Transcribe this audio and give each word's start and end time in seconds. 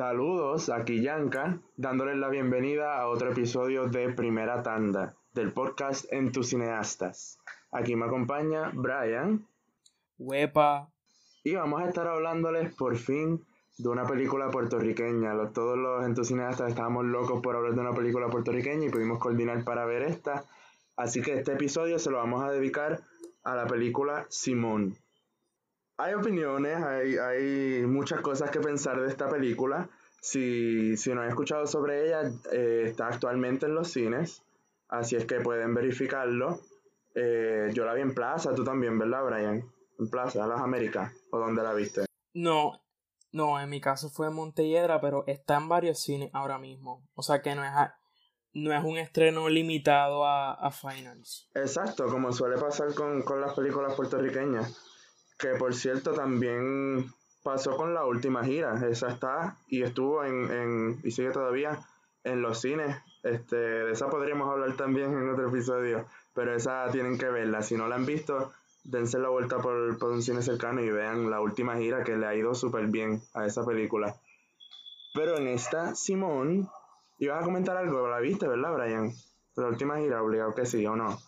Saludos, 0.00 0.70
aquí 0.70 1.02
Yanka, 1.02 1.60
dándoles 1.76 2.16
la 2.16 2.30
bienvenida 2.30 2.98
a 2.98 3.06
otro 3.08 3.32
episodio 3.32 3.84
de 3.84 4.10
Primera 4.10 4.62
Tanda 4.62 5.14
del 5.34 5.52
podcast 5.52 6.10
En 6.10 6.32
tus 6.32 6.48
cineastas. 6.48 7.38
Aquí 7.70 7.96
me 7.96 8.06
acompaña 8.06 8.70
Brian. 8.72 9.46
Huepa. 10.16 10.88
Y 11.44 11.54
vamos 11.54 11.82
a 11.82 11.88
estar 11.88 12.06
hablándoles 12.06 12.74
por 12.74 12.96
fin 12.96 13.44
de 13.76 13.88
una 13.90 14.06
película 14.06 14.50
puertorriqueña. 14.50 15.34
todos 15.52 15.76
los 15.76 16.02
entusiastas 16.06 16.70
estábamos 16.70 17.04
locos 17.04 17.42
por 17.42 17.56
hablar 17.56 17.74
de 17.74 17.80
una 17.82 17.92
película 17.92 18.30
puertorriqueña 18.30 18.86
y 18.86 18.90
pudimos 18.90 19.18
coordinar 19.18 19.64
para 19.64 19.84
ver 19.84 20.00
esta. 20.04 20.46
Así 20.96 21.20
que 21.20 21.34
este 21.34 21.52
episodio 21.52 21.98
se 21.98 22.10
lo 22.10 22.16
vamos 22.16 22.42
a 22.42 22.50
dedicar 22.50 23.02
a 23.44 23.54
la 23.54 23.66
película 23.66 24.24
Simón. 24.30 24.96
Hay 26.00 26.14
opiniones, 26.14 26.82
hay, 26.82 27.18
hay 27.18 27.86
muchas 27.86 28.22
cosas 28.22 28.50
que 28.50 28.58
pensar 28.58 28.98
de 29.00 29.08
esta 29.08 29.28
película. 29.28 29.90
Si, 30.20 30.96
si 30.96 31.12
no 31.12 31.20
han 31.20 31.28
escuchado 31.28 31.66
sobre 31.66 32.06
ella, 32.06 32.22
eh, 32.52 32.84
está 32.86 33.08
actualmente 33.08 33.66
en 33.66 33.74
los 33.74 33.90
cines, 33.90 34.42
así 34.88 35.16
es 35.16 35.26
que 35.26 35.40
pueden 35.40 35.74
verificarlo. 35.74 36.60
Eh, 37.14 37.70
yo 37.74 37.84
la 37.84 37.92
vi 37.92 38.00
en 38.00 38.14
Plaza, 38.14 38.54
tú 38.54 38.64
también, 38.64 38.98
¿verdad, 38.98 39.24
Brian? 39.26 39.70
En 39.98 40.08
Plaza, 40.08 40.46
Las 40.46 40.62
Américas, 40.62 41.12
¿o 41.32 41.38
dónde 41.38 41.62
la 41.62 41.74
viste? 41.74 42.06
No, 42.32 42.80
no, 43.32 43.60
en 43.60 43.68
mi 43.68 43.82
caso 43.82 44.08
fue 44.08 44.28
en 44.28 44.34
Montelledra, 44.34 45.02
pero 45.02 45.24
está 45.26 45.56
en 45.56 45.68
varios 45.68 46.00
cines 46.00 46.30
ahora 46.32 46.58
mismo. 46.58 47.06
O 47.14 47.22
sea 47.22 47.42
que 47.42 47.54
no 47.54 47.62
es, 47.62 47.72
no 48.54 48.72
es 48.72 48.82
un 48.82 48.96
estreno 48.96 49.50
limitado 49.50 50.24
a, 50.24 50.54
a 50.54 50.70
finals. 50.70 51.50
Exacto, 51.54 52.06
como 52.06 52.32
suele 52.32 52.56
pasar 52.56 52.94
con, 52.94 53.22
las 53.40 53.52
películas 53.52 53.94
puertorriqueñas. 53.94 54.89
Que 55.40 55.48
por 55.58 55.74
cierto 55.74 56.12
también 56.12 57.12
pasó 57.42 57.76
con 57.76 57.94
la 57.94 58.04
última 58.04 58.44
gira. 58.44 58.78
Esa 58.88 59.08
está 59.08 59.56
y 59.68 59.82
estuvo 59.82 60.24
en, 60.24 60.50
en 60.50 61.00
y 61.02 61.10
sigue 61.10 61.30
todavía 61.30 61.80
en 62.24 62.42
los 62.42 62.60
cines. 62.60 62.96
Este, 63.22 63.56
de 63.56 63.92
esa 63.92 64.08
podríamos 64.08 64.50
hablar 64.50 64.76
también 64.76 65.12
en 65.12 65.30
otro 65.30 65.48
episodio, 65.48 66.06
pero 66.34 66.54
esa 66.54 66.88
tienen 66.90 67.18
que 67.18 67.28
verla. 67.28 67.62
Si 67.62 67.76
no 67.76 67.88
la 67.88 67.96
han 67.96 68.06
visto, 68.06 68.52
dense 68.84 69.18
la 69.18 69.28
vuelta 69.28 69.58
por, 69.58 69.98
por 69.98 70.10
un 70.10 70.22
cine 70.22 70.42
cercano 70.42 70.80
y 70.80 70.90
vean 70.90 71.30
la 71.30 71.40
última 71.40 71.76
gira 71.76 72.04
que 72.04 72.16
le 72.16 72.26
ha 72.26 72.34
ido 72.34 72.54
súper 72.54 72.86
bien 72.86 73.22
a 73.34 73.46
esa 73.46 73.64
película. 73.64 74.16
Pero 75.14 75.36
en 75.36 75.48
esta, 75.48 75.94
Simón 75.94 76.70
¿Ibas 77.20 77.42
a 77.42 77.44
comentar 77.44 77.76
algo? 77.76 78.08
¿La 78.08 78.18
viste, 78.18 78.48
verdad, 78.48 78.72
Brian? 78.72 79.12
La 79.54 79.66
última 79.66 79.98
gira, 79.98 80.22
obligado 80.22 80.54
que 80.54 80.64
sí 80.64 80.86
o 80.86 80.96
no. 80.96 81.18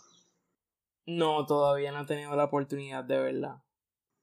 No, 1.05 1.45
todavía 1.45 1.93
no 1.93 2.01
he 2.01 2.07
tenido 2.07 2.35
la 2.35 2.45
oportunidad 2.45 3.05
de 3.05 3.21
verla. 3.21 3.63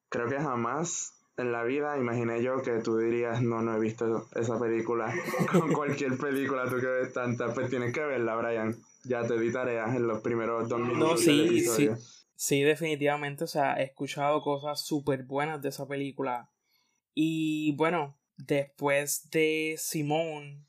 Creo 0.09 0.27
que 0.27 0.37
jamás 0.37 1.13
en 1.37 1.51
la 1.51 1.63
vida 1.63 1.97
imaginé 1.97 2.43
yo 2.43 2.61
que 2.61 2.79
tú 2.79 2.97
dirías, 2.97 3.41
no, 3.41 3.61
no 3.61 3.75
he 3.75 3.79
visto 3.79 4.27
esa 4.35 4.59
película. 4.59 5.13
Con 5.51 5.71
cualquier 5.71 6.17
película, 6.17 6.69
tú 6.69 6.79
que 6.79 6.87
ves 6.87 7.13
tanta, 7.13 7.53
pues 7.53 7.69
tienes 7.69 7.93
que 7.93 8.01
verla, 8.01 8.35
Brian. 8.35 8.75
Ya 9.05 9.25
te 9.25 9.39
di 9.39 9.51
tareas 9.51 9.95
en 9.95 10.07
los 10.07 10.21
primeros 10.21 10.67
dos 10.67 10.79
minutos. 10.79 11.09
No, 11.11 11.17
sí, 11.17 11.61
sí. 11.61 11.89
Sí, 12.35 12.61
definitivamente. 12.61 13.43
O 13.43 13.47
sea, 13.47 13.79
he 13.79 13.83
escuchado 13.83 14.41
cosas 14.41 14.85
súper 14.85 15.23
buenas 15.23 15.61
de 15.61 15.69
esa 15.69 15.87
película. 15.87 16.49
Y 17.13 17.73
bueno, 17.75 18.17
después 18.37 19.29
de 19.31 19.75
Simón, 19.77 20.65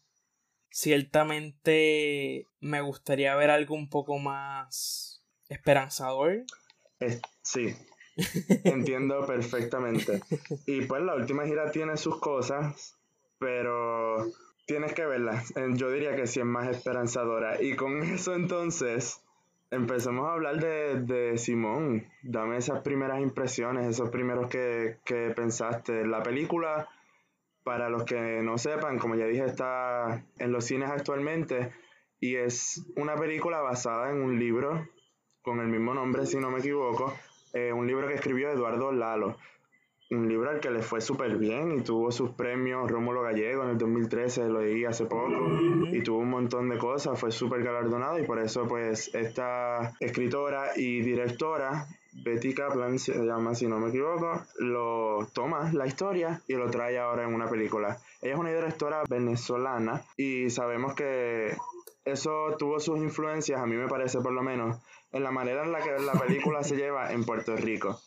ciertamente 0.71 2.47
me 2.61 2.81
gustaría 2.81 3.35
ver 3.35 3.51
algo 3.51 3.75
un 3.75 3.89
poco 3.89 4.19
más 4.19 5.25
esperanzador. 5.49 6.45
sí, 7.43 7.75
entiendo 8.65 9.25
perfectamente. 9.27 10.21
Y 10.67 10.83
pues 10.83 11.03
la 11.03 11.15
última 11.15 11.45
gira 11.47 11.71
tiene 11.71 11.97
sus 11.97 12.19
cosas, 12.19 12.97
pero 13.39 14.27
tienes 14.67 14.93
que 14.93 15.07
verla. 15.07 15.43
Yo 15.75 15.91
diría 15.91 16.17
que 16.17 16.27
sí 16.27 16.41
es 16.41 16.47
más 16.47 16.69
esperanzadora. 16.69 17.63
Y 17.63 17.77
con 17.77 18.03
eso 18.03 18.35
entonces 18.35 19.23
empecemos 19.71 20.29
a 20.29 20.33
hablar 20.33 20.61
de, 20.61 21.01
de 21.01 21.39
Simón. 21.39 22.07
Dame 22.23 22.57
esas 22.57 22.81
primeras 22.83 23.21
impresiones, 23.21 23.87
esos 23.87 24.11
primeros 24.11 24.49
que, 24.49 24.99
que 25.05 25.33
pensaste. 25.35 26.07
La 26.07 26.23
película 26.23 26.89
para 27.63 27.89
los 27.89 28.05
que 28.05 28.41
no 28.43 28.59
sepan, 28.59 28.99
como 28.99 29.15
ya 29.15 29.27
dije, 29.27 29.45
está 29.45 30.25
en 30.39 30.53
los 30.53 30.65
cines 30.65 30.91
actualmente 30.91 31.73
y 32.21 32.37
es 32.37 32.85
una 32.97 33.17
película 33.17 33.61
basada 33.61 34.11
en 34.11 34.23
un 34.23 34.39
libro 34.39 34.89
con 35.43 35.61
el 35.61 35.69
mismo 35.69 35.95
nombre, 35.95 36.27
si 36.27 36.37
no 36.37 36.51
me 36.51 36.59
equivoco, 36.59 37.15
eh, 37.53 37.73
un 37.73 37.87
libro 37.87 38.09
que 38.09 38.15
escribió 38.15 38.51
Eduardo 38.51 38.93
Lalo. 38.93 39.37
Un 40.11 40.29
libro 40.29 40.51
al 40.51 40.59
que 40.59 40.71
le 40.71 40.83
fue 40.83 41.01
súper 41.01 41.37
bien 41.37 41.71
y 41.71 41.83
tuvo 41.83 42.11
sus 42.11 42.31
premios 42.31 42.91
Rómulo 42.91 43.23
Gallego 43.23 43.63
en 43.63 43.71
el 43.71 43.79
2013, 43.79 44.49
lo 44.49 44.61
leí 44.61 44.85
hace 44.85 45.07
poco, 45.07 45.31
y 45.93 46.03
tuvo 46.03 46.19
un 46.19 46.31
montón 46.31 46.69
de 46.69 46.79
cosas, 46.79 47.19
fue 47.19 47.31
súper 47.31 47.63
galardonado 47.63 48.19
y 48.19 48.25
por 48.25 48.41
eso 48.41 48.67
pues 48.67 49.15
esta 49.15 49.93
escritora 50.01 50.73
y 50.75 51.01
directora 51.03 51.87
Betty 52.13 52.55
Kaplan 52.55 52.99
se 52.99 53.15
llama, 53.25 53.55
si 53.55 53.67
no 53.67 53.79
me 53.79 53.91
equivoco, 53.91 54.43
lo 54.59 55.29
toma 55.33 55.71
la 55.73 55.87
historia 55.87 56.43
y 56.49 56.55
lo 56.55 56.69
trae 56.71 56.99
ahora 56.99 57.25
en 57.25 57.33
una 57.35 57.49
película. 57.49 57.99
Ella 58.21 58.35
es 58.35 58.39
una 58.39 58.51
directora 58.51 59.03
venezolana 59.09 60.03
y 60.17 60.51
sabemos 60.51 60.95
que 60.95 61.57
eso 62.05 62.57
tuvo 62.59 62.81
sus 62.81 62.99
influencias, 62.99 63.61
a 63.61 63.67
mí 63.67 63.77
me 63.77 63.89
parece 63.89 64.21
por 64.21 64.33
lo 64.33 64.43
menos, 64.43 64.79
en 65.13 65.25
la 65.25 65.31
manera 65.31 65.65
en 65.65 65.73
la 65.73 65.81
que 65.81 65.99
la 65.99 66.13
película 66.13 66.63
se 66.63 66.77
lleva 66.77 67.13
en 67.13 67.25
Puerto 67.25 67.57
Rico. 67.57 68.01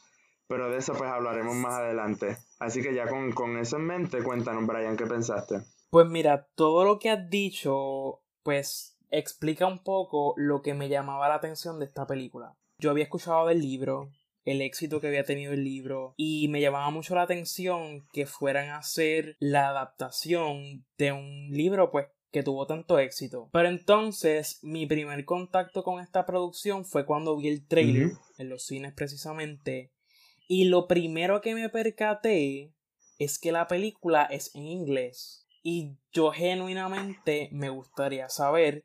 Pero 0.47 0.69
de 0.69 0.77
eso 0.77 0.93
pues 0.93 1.09
hablaremos 1.09 1.55
más 1.55 1.73
adelante. 1.75 2.37
Así 2.59 2.81
que 2.81 2.93
ya 2.93 3.07
con, 3.07 3.31
con 3.31 3.57
eso 3.57 3.77
en 3.77 3.85
mente, 3.85 4.23
cuéntanos, 4.23 4.65
Brian, 4.67 4.97
¿qué 4.97 5.05
pensaste? 5.05 5.61
Pues 5.89 6.07
mira, 6.07 6.47
todo 6.55 6.85
lo 6.85 6.99
que 6.99 7.09
has 7.09 7.29
dicho, 7.29 8.21
pues 8.43 8.97
explica 9.11 9.67
un 9.67 9.83
poco 9.83 10.33
lo 10.37 10.61
que 10.61 10.73
me 10.73 10.89
llamaba 10.89 11.29
la 11.29 11.35
atención 11.35 11.79
de 11.79 11.85
esta 11.85 12.07
película. 12.07 12.55
Yo 12.79 12.89
había 12.89 13.03
escuchado 13.03 13.47
del 13.47 13.61
libro, 13.61 14.09
el 14.43 14.61
éxito 14.61 14.99
que 14.99 15.07
había 15.07 15.23
tenido 15.23 15.53
el 15.53 15.63
libro 15.63 16.13
y 16.17 16.47
me 16.49 16.61
llamaba 16.61 16.89
mucho 16.89 17.15
la 17.15 17.21
atención 17.21 18.07
que 18.11 18.25
fueran 18.25 18.69
a 18.69 18.77
hacer 18.77 19.37
la 19.39 19.69
adaptación 19.69 20.85
de 20.97 21.11
un 21.11 21.49
libro 21.51 21.91
pues 21.91 22.07
que 22.33 22.41
tuvo 22.41 22.65
tanto 22.65 22.97
éxito. 22.97 23.47
Pero 23.53 23.69
entonces 23.69 24.57
mi 24.63 24.87
primer 24.87 25.23
contacto 25.23 25.83
con 25.83 26.01
esta 26.01 26.25
producción 26.25 26.83
fue 26.83 27.05
cuando 27.05 27.37
vi 27.37 27.47
el 27.47 27.65
trailer 27.67 28.13
en 28.39 28.49
los 28.49 28.65
cines 28.65 28.91
precisamente. 28.93 29.91
Y 30.47 30.65
lo 30.65 30.87
primero 30.87 31.41
que 31.41 31.53
me 31.53 31.69
percaté 31.69 32.73
es 33.19 33.37
que 33.37 33.51
la 33.51 33.67
película 33.67 34.23
es 34.23 34.53
en 34.55 34.65
inglés. 34.65 35.47
Y 35.61 35.91
yo 36.11 36.31
genuinamente 36.31 37.49
me 37.51 37.69
gustaría 37.69 38.27
saber 38.29 38.83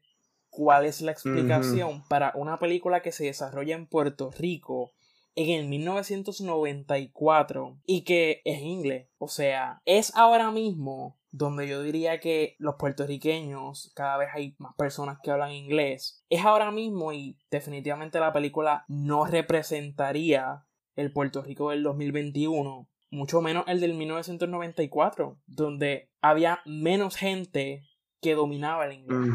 cuál 0.50 0.84
es 0.84 1.00
la 1.00 1.12
explicación 1.12 2.04
para 2.06 2.32
una 2.34 2.58
película 2.58 3.00
que 3.00 3.12
se 3.12 3.24
desarrolla 3.24 3.74
en 3.74 3.86
Puerto 3.86 4.30
Rico 4.30 4.92
en 5.38 5.50
el 5.50 5.68
1994 5.68 7.78
y 7.86 8.02
que 8.02 8.42
es 8.44 8.60
inglés. 8.60 9.08
O 9.18 9.28
sea, 9.28 9.80
es 9.84 10.12
ahora 10.16 10.50
mismo 10.50 11.16
donde 11.30 11.68
yo 11.68 11.82
diría 11.82 12.18
que 12.18 12.56
los 12.58 12.74
puertorriqueños, 12.76 13.92
cada 13.94 14.16
vez 14.16 14.30
hay 14.34 14.56
más 14.58 14.74
personas 14.74 15.18
que 15.22 15.30
hablan 15.30 15.52
inglés. 15.52 16.24
Es 16.28 16.44
ahora 16.44 16.72
mismo 16.72 17.12
y 17.12 17.38
definitivamente 17.52 18.18
la 18.18 18.32
película 18.32 18.84
no 18.88 19.26
representaría 19.26 20.66
el 20.96 21.12
Puerto 21.12 21.42
Rico 21.42 21.70
del 21.70 21.84
2021, 21.84 22.88
mucho 23.10 23.40
menos 23.40 23.62
el 23.68 23.80
del 23.80 23.94
1994, 23.94 25.38
donde 25.46 26.10
había 26.20 26.58
menos 26.66 27.14
gente 27.14 27.84
que 28.20 28.34
dominaba 28.34 28.86
el 28.86 28.94
inglés. 28.94 29.34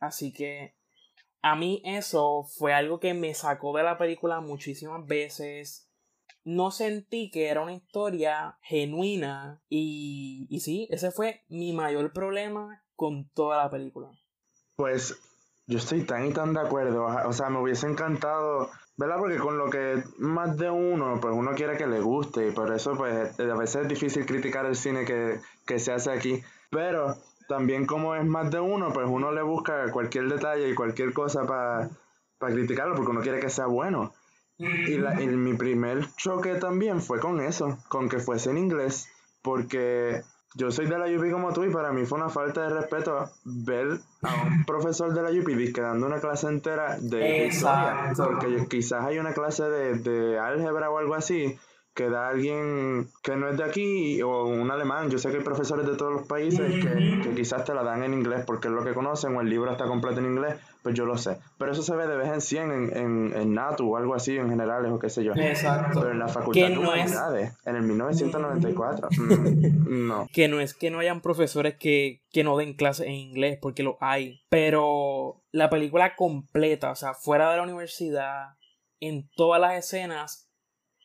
Así 0.00 0.32
que 0.32 0.74
a 1.44 1.56
mí 1.56 1.82
eso 1.84 2.42
fue 2.42 2.72
algo 2.72 2.98
que 2.98 3.12
me 3.12 3.34
sacó 3.34 3.76
de 3.76 3.82
la 3.82 3.98
película 3.98 4.40
muchísimas 4.40 5.06
veces. 5.06 5.90
No 6.42 6.70
sentí 6.70 7.30
que 7.30 7.48
era 7.48 7.60
una 7.60 7.74
historia 7.74 8.56
genuina 8.62 9.62
y, 9.68 10.46
y 10.48 10.60
sí, 10.60 10.88
ese 10.90 11.10
fue 11.10 11.44
mi 11.50 11.74
mayor 11.74 12.14
problema 12.14 12.82
con 12.96 13.28
toda 13.34 13.58
la 13.58 13.70
película. 13.70 14.08
Pues 14.76 15.20
yo 15.66 15.76
estoy 15.76 16.06
tan 16.06 16.24
y 16.26 16.32
tan 16.32 16.54
de 16.54 16.60
acuerdo. 16.60 17.04
O 17.04 17.32
sea, 17.34 17.50
me 17.50 17.60
hubiese 17.60 17.88
encantado, 17.88 18.70
¿verdad? 18.96 19.18
Porque 19.18 19.36
con 19.36 19.58
lo 19.58 19.68
que 19.68 20.02
más 20.16 20.56
de 20.56 20.70
uno, 20.70 21.18
pues 21.20 21.34
uno 21.36 21.50
quiere 21.54 21.76
que 21.76 21.86
le 21.86 22.00
guste 22.00 22.48
y 22.48 22.52
por 22.52 22.74
eso 22.74 22.96
pues 22.96 23.38
a 23.38 23.56
veces 23.56 23.82
es 23.82 23.88
difícil 23.88 24.24
criticar 24.24 24.64
el 24.64 24.76
cine 24.76 25.04
que, 25.04 25.40
que 25.66 25.78
se 25.78 25.92
hace 25.92 26.10
aquí. 26.10 26.42
Pero 26.70 27.18
también 27.48 27.86
como 27.86 28.14
es 28.14 28.24
más 28.24 28.50
de 28.50 28.60
uno, 28.60 28.92
pues 28.92 29.06
uno 29.08 29.32
le 29.32 29.42
busca 29.42 29.90
cualquier 29.92 30.28
detalle 30.28 30.68
y 30.68 30.74
cualquier 30.74 31.12
cosa 31.12 31.46
para 31.46 31.90
criticarlo 32.38 32.94
porque 32.94 33.10
uno 33.10 33.20
quiere 33.20 33.40
que 33.40 33.50
sea 33.50 33.66
bueno. 33.66 34.12
Y, 34.56 34.98
la, 34.98 35.20
y 35.20 35.26
mi 35.26 35.54
primer 35.54 36.06
choque 36.16 36.54
también 36.54 37.02
fue 37.02 37.18
con 37.18 37.40
eso, 37.40 37.78
con 37.88 38.08
que 38.08 38.20
fuese 38.20 38.50
en 38.50 38.58
inglés, 38.58 39.08
porque 39.42 40.22
yo 40.54 40.70
soy 40.70 40.86
de 40.86 40.96
la 40.96 41.06
UP 41.06 41.32
como 41.32 41.52
tú 41.52 41.64
y 41.64 41.70
para 41.70 41.92
mí 41.92 42.06
fue 42.06 42.18
una 42.18 42.28
falta 42.28 42.62
de 42.62 42.74
respeto 42.74 43.28
ver 43.44 43.98
a 44.22 44.42
un 44.44 44.64
profesor 44.64 45.12
de 45.12 45.22
la 45.22 45.30
UP 45.30 45.76
dando 45.76 46.06
una 46.06 46.20
clase 46.20 46.46
entera 46.46 46.96
de 47.00 47.48
historia, 47.48 48.12
porque 48.16 48.66
quizás 48.70 49.04
hay 49.04 49.18
una 49.18 49.34
clase 49.34 49.64
de, 49.64 49.94
de 49.98 50.38
álgebra 50.38 50.88
o 50.90 50.98
algo 50.98 51.16
así 51.16 51.58
que 51.94 52.10
da 52.10 52.28
alguien 52.28 53.08
que 53.22 53.36
no 53.36 53.48
es 53.48 53.56
de 53.56 53.64
aquí 53.64 54.20
o 54.22 54.46
un 54.46 54.70
alemán. 54.70 55.10
Yo 55.10 55.18
sé 55.18 55.30
que 55.30 55.38
hay 55.38 55.44
profesores 55.44 55.86
de 55.86 55.96
todos 55.96 56.12
los 56.12 56.26
países 56.26 56.72
que, 56.72 57.20
que, 57.22 57.34
quizás 57.34 57.64
te 57.64 57.72
la 57.72 57.84
dan 57.84 58.02
en 58.02 58.12
inglés 58.12 58.42
porque 58.44 58.66
es 58.68 58.74
lo 58.74 58.84
que 58.84 58.92
conocen 58.92 59.36
o 59.36 59.40
el 59.40 59.48
libro 59.48 59.70
está 59.70 59.86
completo 59.86 60.18
en 60.18 60.26
inglés, 60.26 60.56
pues 60.82 60.96
yo 60.96 61.06
lo 61.06 61.16
sé. 61.16 61.38
Pero 61.56 61.70
eso 61.70 61.82
se 61.82 61.94
ve 61.94 62.08
de 62.08 62.16
vez 62.16 62.28
en 62.28 62.40
100 62.40 62.72
en, 62.72 62.96
en, 62.96 63.32
en 63.36 63.54
NATU 63.54 63.94
o 63.94 63.96
algo 63.96 64.14
así 64.14 64.36
en 64.36 64.50
generales 64.50 64.90
o 64.90 64.98
qué 64.98 65.08
sé 65.08 65.22
yo. 65.22 65.32
Exacto. 65.36 66.00
Pero 66.00 66.10
en 66.10 66.18
la 66.18 66.28
facultad 66.28 66.68
de 66.68 66.78
humanidades, 66.78 67.52
en 67.64 67.76
el 67.76 67.82
1994, 67.82 69.08
mm, 69.10 70.06
no. 70.08 70.26
Que 70.32 70.48
no 70.48 70.58
es 70.58 70.74
que 70.74 70.90
no 70.90 70.98
hayan 70.98 71.20
profesores 71.20 71.76
que, 71.78 72.22
que 72.32 72.42
no 72.42 72.56
den 72.56 72.74
clases 72.74 73.06
en 73.06 73.12
inglés, 73.12 73.58
porque 73.62 73.84
lo 73.84 73.98
hay. 74.00 74.40
Pero 74.48 75.42
la 75.52 75.70
película 75.70 76.16
completa, 76.16 76.90
o 76.90 76.96
sea, 76.96 77.14
fuera 77.14 77.52
de 77.52 77.58
la 77.58 77.62
universidad, 77.62 78.56
en 78.98 79.28
todas 79.36 79.60
las 79.60 79.74
escenas, 79.74 80.50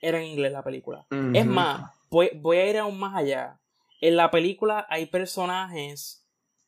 era 0.01 0.19
en 0.19 0.27
inglés 0.27 0.51
la 0.51 0.63
película. 0.63 1.05
Es 1.33 1.45
más, 1.45 1.91
voy, 2.09 2.31
voy 2.35 2.57
a 2.57 2.69
ir 2.69 2.77
aún 2.77 2.99
más 2.99 3.15
allá. 3.15 3.59
En 4.01 4.15
la 4.15 4.31
película 4.31 4.85
hay 4.89 5.07
personajes 5.07 6.25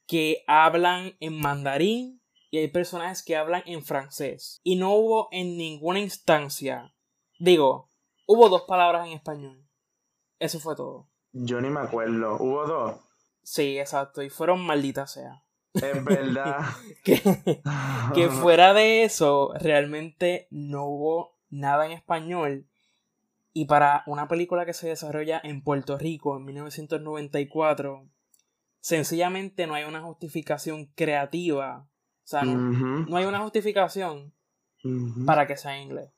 que 0.08 0.44
hablan 0.48 1.16
en 1.20 1.40
mandarín 1.40 2.22
y 2.50 2.58
hay 2.58 2.68
personajes 2.68 3.24
que 3.24 3.38
hablan 3.38 3.64
en 3.66 3.84
francés. 3.84 4.60
Y 4.64 4.76
no 4.76 4.94
hubo 4.94 5.30
en 5.32 5.58
ninguna 5.58 6.00
instancia, 6.00 6.94
digo, 7.40 7.90
hubo 8.28 8.50
dos 8.50 8.64
palabras 8.64 9.08
en 9.08 9.14
español. 9.14 9.66
Eso 10.38 10.60
fue 10.60 10.76
todo. 10.76 11.10
Yo 11.32 11.62
ni 11.62 11.70
me 11.70 11.80
acuerdo. 11.80 12.36
¿Hubo 12.40 12.68
dos? 12.68 12.96
Sí, 13.44 13.80
exacto. 13.80 14.22
Y 14.22 14.30
fueron 14.30 14.66
malditas 14.66 15.14
sea. 15.14 15.44
Es 15.74 16.04
verdad. 16.04 16.66
que, 17.04 17.22
que 18.14 18.28
fuera 18.30 18.74
de 18.74 19.04
eso, 19.04 19.54
realmente 19.60 20.48
no 20.52 20.86
hubo 20.86 21.38
nada 21.50 21.86
en 21.86 21.94
español. 21.94 22.68
Y 23.54 23.66
para 23.66 24.04
una 24.08 24.28
película 24.28 24.66
que 24.66 24.74
se 24.74 24.88
desarrolla 24.88 25.42
en 25.44 25.62
Puerto 25.62 25.98
Rico 25.98 26.38
en 26.38 26.46
1994, 26.46 28.08
sencillamente 28.80 29.68
no 29.68 29.74
hay 29.74 29.84
una 29.84 30.02
justificación 30.02 30.88
creativa. 30.96 31.88
O 32.24 32.28
sea, 32.32 32.44
no, 32.44 33.18
hay 33.18 33.26
una 33.26 33.40
justificación 33.40 34.34
para 35.26 35.48
que 35.48 35.58
sea 35.58 35.78
en 35.78 35.84
inglés. 35.84 36.12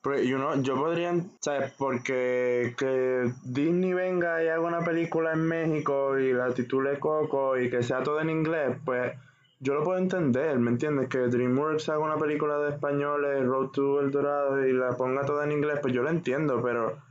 Pero 0.00 0.62
yo 0.62 0.76
podría, 0.76 1.12
¿sabes? 1.40 1.72
Porque 1.76 2.74
que 2.78 3.32
Disney 3.44 3.92
venga 3.92 4.42
y 4.44 4.48
haga 4.48 4.60
una 4.60 4.84
película 4.84 5.32
en 5.32 5.40
México 5.40 6.18
y 6.18 6.32
la 6.32 6.54
titule 6.54 7.00
Coco 7.00 7.58
y 7.58 7.68
que 7.68 7.82
sea 7.82 8.04
todo 8.04 8.20
en 8.20 8.30
inglés, 8.30 8.76
pues 8.84 9.12
yo 9.60 9.74
lo 9.74 9.82
puedo 9.82 9.98
entender, 9.98 10.58
¿me 10.58 10.70
entiendes? 10.70 11.08
Que 11.08 11.18
DreamWorks 11.18 11.88
haga 11.88 11.98
una 11.98 12.16
película 12.16 12.58
de 12.58 12.70
españoles, 12.70 13.44
Road 13.44 13.68
to 13.70 14.00
El 14.00 14.10
Dorado, 14.10 14.64
y 14.66 14.72
la 14.72 14.96
ponga 14.96 15.24
toda 15.24 15.44
en 15.44 15.52
inglés, 15.52 15.78
pues 15.82 15.92
yo 15.92 16.02
lo 16.02 16.10
entiendo, 16.10 16.62
pero 16.62 17.02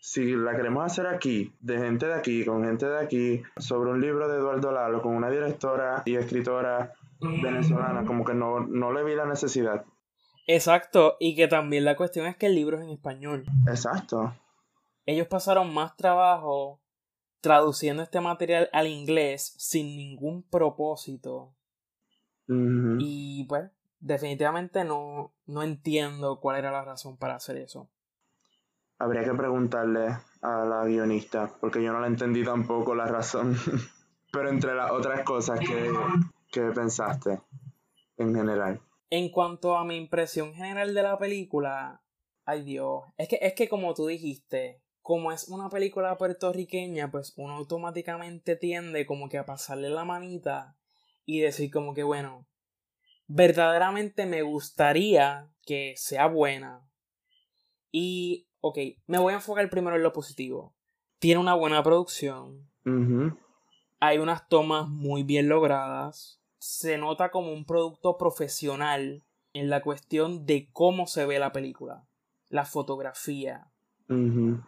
si 0.00 0.36
la 0.36 0.56
queremos 0.56 0.84
hacer 0.84 1.06
aquí, 1.06 1.52
de 1.60 1.78
gente 1.78 2.06
de 2.06 2.14
aquí, 2.14 2.44
con 2.44 2.64
gente 2.64 2.86
de 2.86 2.98
aquí, 2.98 3.42
sobre 3.56 3.90
un 3.90 4.00
libro 4.00 4.28
de 4.28 4.38
Eduardo 4.38 4.70
Lalo, 4.70 5.02
con 5.02 5.14
una 5.14 5.28
directora 5.28 6.02
y 6.04 6.14
escritora 6.14 6.92
venezolana, 7.20 8.04
como 8.04 8.24
que 8.24 8.34
no, 8.34 8.60
no 8.60 8.92
le 8.92 9.02
vi 9.02 9.14
la 9.14 9.26
necesidad. 9.26 9.84
Exacto, 10.46 11.16
y 11.18 11.34
que 11.34 11.48
también 11.48 11.84
la 11.84 11.96
cuestión 11.96 12.26
es 12.26 12.36
que 12.36 12.46
el 12.46 12.54
libro 12.54 12.78
es 12.78 12.84
en 12.84 12.90
español. 12.90 13.44
Exacto. 13.66 14.34
Ellos 15.04 15.26
pasaron 15.26 15.74
más 15.74 15.96
trabajo 15.96 16.80
traduciendo 17.40 18.02
este 18.02 18.20
material 18.20 18.68
al 18.72 18.86
inglés 18.86 19.54
sin 19.58 19.96
ningún 19.96 20.42
propósito 20.48 21.57
y 22.48 23.44
pues, 23.44 23.70
definitivamente 24.00 24.84
no, 24.84 25.32
no 25.46 25.62
entiendo 25.62 26.40
cuál 26.40 26.56
era 26.56 26.70
la 26.70 26.84
razón 26.84 27.16
para 27.16 27.36
hacer 27.36 27.58
eso. 27.58 27.88
Habría 28.98 29.22
que 29.22 29.34
preguntarle 29.34 30.16
a 30.40 30.64
la 30.64 30.84
guionista, 30.84 31.52
porque 31.60 31.82
yo 31.82 31.92
no 31.92 32.00
la 32.00 32.06
entendí 32.06 32.44
tampoco 32.44 32.94
la 32.94 33.06
razón. 33.06 33.56
Pero 34.32 34.50
entre 34.50 34.74
las 34.74 34.90
otras 34.90 35.22
cosas 35.22 35.60
que, 35.60 35.90
que 36.50 36.62
pensaste 36.72 37.40
en 38.16 38.34
general. 38.34 38.80
En 39.10 39.30
cuanto 39.30 39.76
a 39.76 39.84
mi 39.84 39.96
impresión 39.96 40.54
general 40.54 40.94
de 40.94 41.02
la 41.02 41.18
película, 41.18 42.02
ay 42.44 42.62
Dios, 42.62 43.04
es 43.16 43.28
que, 43.28 43.38
es 43.40 43.54
que 43.54 43.68
como 43.68 43.94
tú 43.94 44.06
dijiste, 44.06 44.82
como 45.00 45.32
es 45.32 45.48
una 45.48 45.70
película 45.70 46.18
puertorriqueña, 46.18 47.10
pues 47.10 47.32
uno 47.38 47.54
automáticamente 47.54 48.56
tiende 48.56 49.06
como 49.06 49.30
que 49.30 49.38
a 49.38 49.46
pasarle 49.46 49.88
la 49.88 50.04
manita 50.04 50.77
y 51.30 51.40
decir 51.40 51.70
como 51.70 51.92
que 51.92 52.04
bueno, 52.04 52.46
verdaderamente 53.26 54.24
me 54.24 54.40
gustaría 54.40 55.52
que 55.66 55.92
sea 55.98 56.26
buena. 56.26 56.88
Y, 57.92 58.48
ok, 58.62 58.78
me 59.06 59.18
voy 59.18 59.34
a 59.34 59.36
enfocar 59.36 59.68
primero 59.68 59.96
en 59.96 60.02
lo 60.02 60.14
positivo. 60.14 60.74
Tiene 61.18 61.38
una 61.38 61.52
buena 61.52 61.82
producción. 61.82 62.70
Hay 64.00 64.16
unas 64.16 64.48
tomas 64.48 64.88
muy 64.88 65.22
bien 65.22 65.50
logradas. 65.50 66.40
Se 66.56 66.96
nota 66.96 67.30
como 67.30 67.52
un 67.52 67.66
producto 67.66 68.16
profesional 68.16 69.22
en 69.52 69.68
la 69.68 69.82
cuestión 69.82 70.46
de 70.46 70.70
cómo 70.72 71.06
se 71.06 71.26
ve 71.26 71.38
la 71.38 71.52
película. 71.52 72.08
La 72.48 72.64
fotografía. 72.64 73.70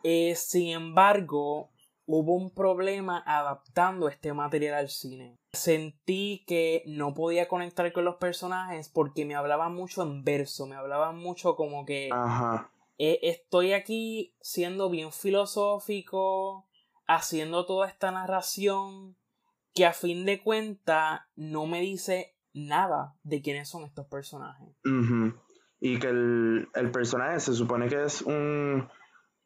Eh, 0.02 0.34
sin 0.36 0.72
embargo, 0.72 1.70
hubo 2.12 2.34
un 2.34 2.50
problema 2.50 3.22
adaptando 3.24 4.08
este 4.08 4.32
material 4.32 4.74
al 4.74 4.88
cine. 4.88 5.38
Sentí 5.52 6.44
que 6.46 6.82
no 6.86 7.14
podía 7.14 7.48
conectar 7.48 7.92
con 7.92 8.04
los 8.04 8.16
personajes 8.16 8.88
porque 8.88 9.24
me 9.24 9.36
hablaban 9.36 9.74
mucho 9.74 10.02
en 10.02 10.24
verso, 10.24 10.66
me 10.66 10.74
hablaban 10.74 11.16
mucho 11.16 11.54
como 11.54 11.86
que 11.86 12.10
eh, 12.98 13.18
estoy 13.22 13.72
aquí 13.72 14.34
siendo 14.40 14.90
bien 14.90 15.12
filosófico, 15.12 16.66
haciendo 17.06 17.64
toda 17.64 17.88
esta 17.88 18.10
narración 18.10 19.16
que 19.72 19.86
a 19.86 19.92
fin 19.92 20.26
de 20.26 20.42
cuentas 20.42 21.20
no 21.36 21.66
me 21.66 21.80
dice 21.80 22.34
nada 22.52 23.14
de 23.22 23.40
quiénes 23.40 23.68
son 23.68 23.84
estos 23.84 24.06
personajes. 24.06 24.68
Y 25.82 25.98
que 25.98 26.08
el, 26.08 26.68
el 26.74 26.90
personaje 26.90 27.38
se 27.40 27.54
supone 27.54 27.88
que 27.88 28.02
es 28.02 28.20
un, 28.22 28.88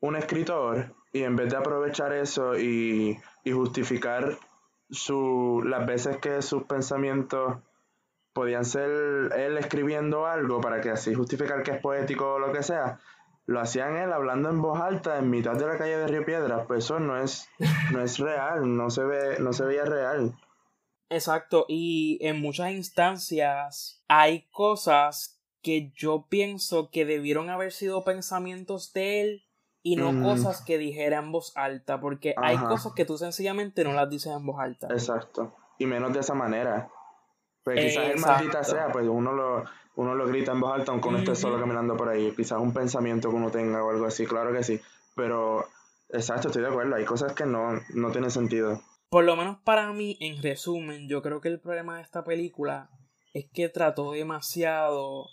un 0.04 0.16
escritor 0.16 0.94
y 1.12 1.22
en 1.22 1.34
vez 1.34 1.50
de 1.50 1.56
aprovechar 1.56 2.12
eso 2.12 2.58
y, 2.58 3.18
justificar 3.50 4.38
su, 4.90 5.62
las 5.64 5.86
veces 5.86 6.18
que 6.18 6.42
sus 6.42 6.64
pensamientos 6.64 7.56
podían 8.34 8.66
ser 8.66 8.90
él 9.36 9.56
escribiendo 9.56 10.26
algo 10.26 10.60
para 10.60 10.80
que 10.80 10.90
así 10.90 11.14
justificar 11.14 11.62
que 11.62 11.72
es 11.72 11.80
poético 11.80 12.34
o 12.34 12.38
lo 12.38 12.52
que 12.52 12.62
sea, 12.62 13.00
lo 13.46 13.60
hacían 13.60 13.96
él 13.96 14.12
hablando 14.12 14.50
en 14.50 14.60
voz 14.60 14.78
alta 14.78 15.18
en 15.18 15.30
mitad 15.30 15.54
de 15.54 15.66
la 15.66 15.78
calle 15.78 15.96
de 15.96 16.06
Río 16.06 16.24
Piedras, 16.24 16.66
pues 16.66 16.84
eso 16.84 17.00
no 17.00 17.18
es, 17.18 17.48
no 17.90 18.02
es 18.02 18.18
real, 18.18 18.76
no 18.76 18.90
se 18.90 19.04
ve, 19.04 19.38
no 19.38 19.54
se 19.54 19.64
veía 19.64 19.84
real. 19.84 20.34
Exacto, 21.08 21.64
y 21.66 22.18
en 22.20 22.40
muchas 22.40 22.72
instancias 22.72 24.02
hay 24.08 24.48
cosas 24.50 25.40
que 25.62 25.92
yo 25.94 26.26
pienso 26.28 26.90
que 26.90 27.06
debieron 27.06 27.48
haber 27.48 27.72
sido 27.72 28.04
pensamientos 28.04 28.92
de 28.92 29.22
él 29.22 29.44
y 29.86 29.96
no 29.96 30.22
cosas 30.22 30.62
que 30.62 30.78
dijera 30.78 31.18
en 31.18 31.30
voz 31.30 31.52
alta, 31.56 32.00
porque 32.00 32.34
hay 32.38 32.56
cosas 32.56 32.94
que 32.94 33.04
tú 33.04 33.18
sencillamente 33.18 33.84
no 33.84 33.92
las 33.92 34.08
dices 34.08 34.32
en 34.32 34.46
voz 34.46 34.58
alta. 34.58 34.88
Exacto. 34.90 35.54
Y 35.78 35.84
menos 35.84 36.14
de 36.14 36.20
esa 36.20 36.32
manera. 36.32 36.88
Pues 37.62 37.84
quizás 37.84 38.08
el 38.08 38.18
maldita 38.18 38.64
sea, 38.64 38.90
pues 38.90 39.06
uno 39.06 39.32
lo, 39.32 39.64
uno 39.96 40.14
lo 40.14 40.26
grita 40.26 40.52
en 40.52 40.60
voz 40.60 40.72
alta 40.72 40.90
aunque 40.90 41.08
uno 41.08 41.18
esté 41.18 41.34
solo 41.34 41.60
caminando 41.60 41.98
por 41.98 42.08
ahí. 42.08 42.32
Quizás 42.34 42.58
un 42.60 42.72
pensamiento 42.72 43.28
que 43.28 43.36
uno 43.36 43.50
tenga 43.50 43.84
o 43.84 43.90
algo 43.90 44.06
así, 44.06 44.24
claro 44.24 44.54
que 44.54 44.64
sí. 44.64 44.80
Pero, 45.14 45.66
exacto, 46.08 46.48
estoy 46.48 46.62
de 46.62 46.68
acuerdo. 46.68 46.96
Hay 46.96 47.04
cosas 47.04 47.34
que 47.34 47.44
no, 47.44 47.78
no 47.92 48.10
tienen 48.10 48.30
sentido. 48.30 48.80
Por 49.10 49.24
lo 49.24 49.36
menos 49.36 49.58
para 49.64 49.92
mí, 49.92 50.16
en 50.20 50.42
resumen, 50.42 51.10
yo 51.10 51.20
creo 51.20 51.42
que 51.42 51.48
el 51.48 51.60
problema 51.60 51.96
de 51.96 52.02
esta 52.02 52.24
película 52.24 52.88
es 53.34 53.50
que 53.52 53.68
trató 53.68 54.12
demasiado 54.12 55.26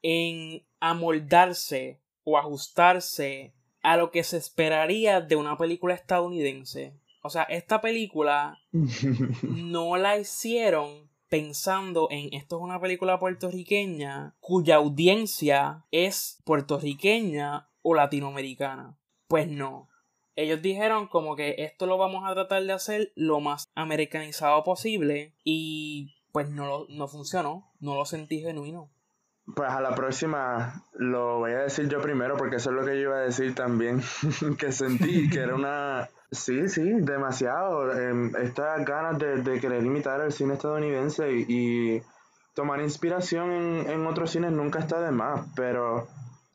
en 0.00 0.64
amoldarse 0.78 2.00
o 2.22 2.38
ajustarse 2.38 3.52
a 3.82 3.96
lo 3.96 4.10
que 4.10 4.24
se 4.24 4.36
esperaría 4.36 5.20
de 5.20 5.36
una 5.36 5.56
película 5.56 5.94
estadounidense. 5.94 6.94
O 7.22 7.30
sea, 7.30 7.42
esta 7.44 7.80
película 7.80 8.58
no 9.42 9.96
la 9.96 10.18
hicieron 10.18 11.10
pensando 11.28 12.08
en 12.10 12.34
esto 12.34 12.56
es 12.56 12.62
una 12.62 12.80
película 12.80 13.18
puertorriqueña 13.18 14.34
cuya 14.40 14.76
audiencia 14.76 15.86
es 15.92 16.42
puertorriqueña 16.44 17.68
o 17.82 17.94
latinoamericana. 17.94 18.98
Pues 19.28 19.48
no. 19.48 19.88
Ellos 20.34 20.60
dijeron 20.60 21.06
como 21.06 21.36
que 21.36 21.54
esto 21.58 21.86
lo 21.86 21.98
vamos 21.98 22.24
a 22.26 22.34
tratar 22.34 22.64
de 22.64 22.72
hacer 22.72 23.12
lo 23.14 23.40
más 23.40 23.68
americanizado 23.74 24.64
posible 24.64 25.34
y 25.44 26.14
pues 26.32 26.48
no, 26.48 26.86
no 26.88 27.08
funcionó, 27.08 27.72
no 27.78 27.94
lo 27.94 28.04
sentí 28.04 28.40
genuino. 28.40 28.90
Pues 29.54 29.70
a 29.70 29.80
la 29.80 29.94
próxima 29.94 30.82
lo 30.94 31.38
voy 31.38 31.52
a 31.52 31.60
decir 31.60 31.88
yo 31.88 32.00
primero 32.00 32.36
porque 32.36 32.56
eso 32.56 32.70
es 32.70 32.76
lo 32.76 32.84
que 32.84 32.96
yo 32.96 33.08
iba 33.08 33.16
a 33.16 33.20
decir 33.20 33.54
también, 33.54 34.02
que 34.58 34.72
sentí 34.72 35.28
que 35.28 35.40
era 35.40 35.54
una... 35.54 36.08
Sí, 36.32 36.68
sí, 36.68 36.82
demasiado. 37.00 37.92
Eh, 37.92 38.30
estas 38.42 38.84
ganas 38.84 39.18
de, 39.18 39.60
querer 39.60 39.84
imitar 39.84 40.20
el 40.20 40.32
cine 40.32 40.54
estadounidense 40.54 41.32
y, 41.32 42.00
tomar 42.54 42.80
inspiración 42.80 43.50
en, 43.52 43.90
en, 43.90 44.06
otros 44.06 44.30
cines 44.32 44.52
nunca 44.52 44.80
está 44.80 45.00
de 45.00 45.12
más, 45.12 45.46
pero 45.56 46.08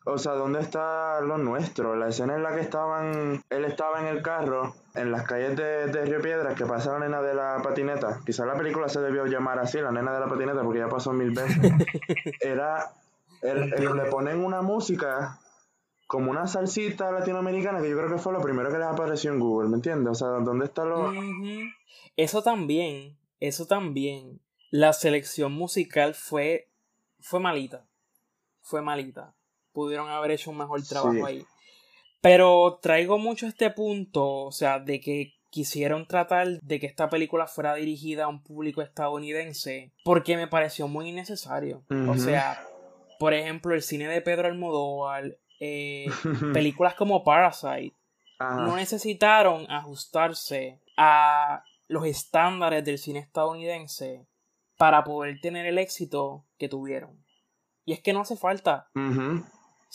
O 0.07 0.17
sea, 0.19 0.33
¿dónde 0.33 0.59
está 0.59 1.19
lo 1.21 1.37
nuestro? 1.39 1.95
La 1.95 2.09
escena 2.09 2.35
en 2.35 2.43
la 2.43 2.53
que 2.53 2.61
estaban, 2.61 3.43
él 3.49 3.65
estaba 3.65 3.99
en 4.01 4.05
el 4.15 4.21
carro, 4.21 4.75
en 4.93 5.11
las 5.11 5.23
calles 5.23 5.55
de, 5.57 5.87
de 5.87 6.05
Río 6.05 6.21
Piedras, 6.21 6.53
que 6.55 6.65
pasa 6.65 6.91
la 6.93 6.99
nena 6.99 7.21
de 7.23 7.33
la 7.33 7.59
patineta. 7.63 8.19
Quizás 8.23 8.45
la 8.45 8.55
película 8.55 8.87
se 8.87 9.01
debió 9.01 9.25
llamar 9.25 9.57
así, 9.57 9.81
la 9.81 9.91
nena 9.91 10.13
de 10.13 10.19
la 10.19 10.27
patineta, 10.27 10.61
porque 10.61 10.79
ya 10.79 10.87
pasó 10.89 11.11
mil 11.11 11.31
veces. 11.31 11.57
Era, 12.39 12.93
él- 13.41 13.69
le 13.71 14.05
ponen 14.11 14.45
una 14.45 14.61
música 14.61 15.39
como 16.07 16.29
una 16.29 16.45
salsita 16.45 17.11
latinoamericana, 17.11 17.81
que 17.81 17.89
yo 17.89 17.97
creo 17.97 18.09
que 18.11 18.19
fue 18.21 18.31
lo 18.31 18.41
primero 18.41 18.69
que 18.69 18.77
les 18.77 18.87
apareció 18.87 19.31
en 19.33 19.39
Google, 19.39 19.69
¿me 19.69 19.77
entiendes? 19.77 20.11
O 20.11 20.13
sea, 20.15 20.27
¿dónde 20.45 20.65
está 20.65 20.85
lo...? 20.85 21.11
Eso 22.15 22.43
también, 22.43 23.17
eso 23.39 23.65
también. 23.65 24.39
La 24.69 24.93
selección 24.93 25.51
musical 25.53 26.13
fue, 26.13 26.69
fue 27.19 27.39
malita. 27.39 27.87
Fue 28.61 28.83
malita. 28.83 29.33
Pudieron 29.75 30.09
haber 30.09 30.31
hecho 30.31 30.49
un 30.49 30.57
mejor 30.57 30.81
trabajo 30.83 31.13
Sí. 31.13 31.21
ahí. 31.23 31.45
Pero 32.21 32.79
traigo 32.81 33.19
mucho 33.19 33.45
este 33.45 33.69
punto, 33.69 34.25
o 34.45 34.51
sea, 34.51 34.79
de 34.79 34.99
que 34.99 35.33
quisieron 35.51 36.07
tratar 36.07 36.47
de 36.61 36.79
que 36.79 36.87
esta 36.87 37.07
película 37.09 37.45
fuera 37.45 37.75
dirigida 37.75 38.23
a 38.23 38.27
un 38.27 38.41
público 38.41 38.81
estadounidense, 38.81 39.91
porque 40.03 40.35
me 40.35 40.47
pareció 40.47 40.87
muy 40.87 41.09
innecesario. 41.09 41.83
O 42.09 42.17
sea, 42.17 42.61
por 43.19 43.33
ejemplo, 43.33 43.75
el 43.75 43.81
cine 43.83 44.07
de 44.07 44.21
Pedro 44.21 44.47
Almodóvar, 44.47 45.37
eh, 45.59 46.07
películas 46.53 46.95
como 46.95 47.23
Parasite, 47.23 47.95
Ajá. 48.39 48.55
no 48.65 48.75
necesitaron 48.75 49.69
ajustarse 49.69 50.81
a 50.97 51.63
los 51.87 52.05
estándares 52.05 52.83
del 52.83 52.97
cine 52.97 53.19
estadounidense 53.19 54.25
para 54.77 55.03
poder 55.03 55.39
tener 55.41 55.65
el 55.67 55.77
éxito 55.77 56.45
que 56.57 56.67
tuvieron. 56.67 57.23
Y 57.85 57.93
es 57.93 58.01
que 58.01 58.11
no 58.13 58.21
hace 58.21 58.35
falta. 58.35 58.89
Ujú. 58.95 59.45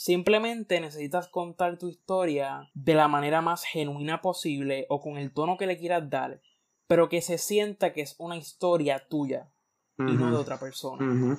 Simplemente 0.03 0.81
necesitas 0.81 1.27
contar 1.27 1.77
tu 1.77 1.87
historia 1.87 2.71
de 2.73 2.95
la 2.95 3.07
manera 3.07 3.43
más 3.43 3.63
genuina 3.63 4.19
posible 4.19 4.87
o 4.89 4.99
con 4.99 5.17
el 5.17 5.31
tono 5.31 5.57
que 5.59 5.67
le 5.67 5.77
quieras 5.77 6.09
dar, 6.09 6.41
pero 6.87 7.07
que 7.07 7.21
se 7.21 7.37
sienta 7.37 7.93
que 7.93 8.01
es 8.01 8.15
una 8.17 8.35
historia 8.35 9.07
tuya 9.07 9.51
y 9.99 10.13
no 10.13 10.31
de 10.31 10.37
otra 10.37 10.59
persona. 10.59 11.37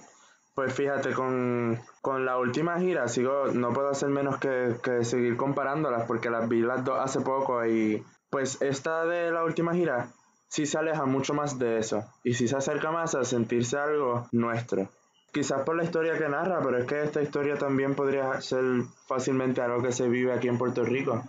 Pues 0.54 0.72
fíjate, 0.74 1.12
con, 1.12 1.80
con 2.02 2.24
la 2.24 2.38
última 2.38 2.78
gira, 2.78 3.08
sigo, 3.08 3.46
no 3.48 3.72
puedo 3.72 3.88
hacer 3.88 4.10
menos 4.10 4.38
que, 4.38 4.76
que 4.80 5.04
seguir 5.04 5.36
comparándolas 5.36 6.06
porque 6.06 6.30
las 6.30 6.48
vi 6.48 6.60
las 6.60 6.84
dos 6.84 7.00
hace 7.00 7.20
poco 7.20 7.66
y 7.66 8.04
pues 8.30 8.62
esta 8.62 9.04
de 9.06 9.32
la 9.32 9.42
última 9.42 9.74
gira 9.74 10.12
sí 10.46 10.66
se 10.66 10.78
aleja 10.78 11.04
mucho 11.04 11.34
más 11.34 11.58
de 11.58 11.78
eso 11.78 12.04
y 12.22 12.34
sí 12.34 12.46
se 12.46 12.58
acerca 12.58 12.92
más 12.92 13.16
a 13.16 13.24
sentirse 13.24 13.76
algo 13.76 14.28
nuestro. 14.30 14.88
Quizás 15.32 15.62
por 15.62 15.76
la 15.76 15.84
historia 15.84 16.18
que 16.18 16.28
narra, 16.28 16.60
pero 16.62 16.78
es 16.78 16.86
que 16.86 17.02
esta 17.02 17.22
historia 17.22 17.56
también 17.56 17.94
podría 17.94 18.40
ser 18.40 18.62
fácilmente 19.06 19.62
algo 19.62 19.82
que 19.82 19.92
se 19.92 20.08
vive 20.08 20.32
aquí 20.32 20.48
en 20.48 20.58
Puerto 20.58 20.84
Rico. 20.84 21.22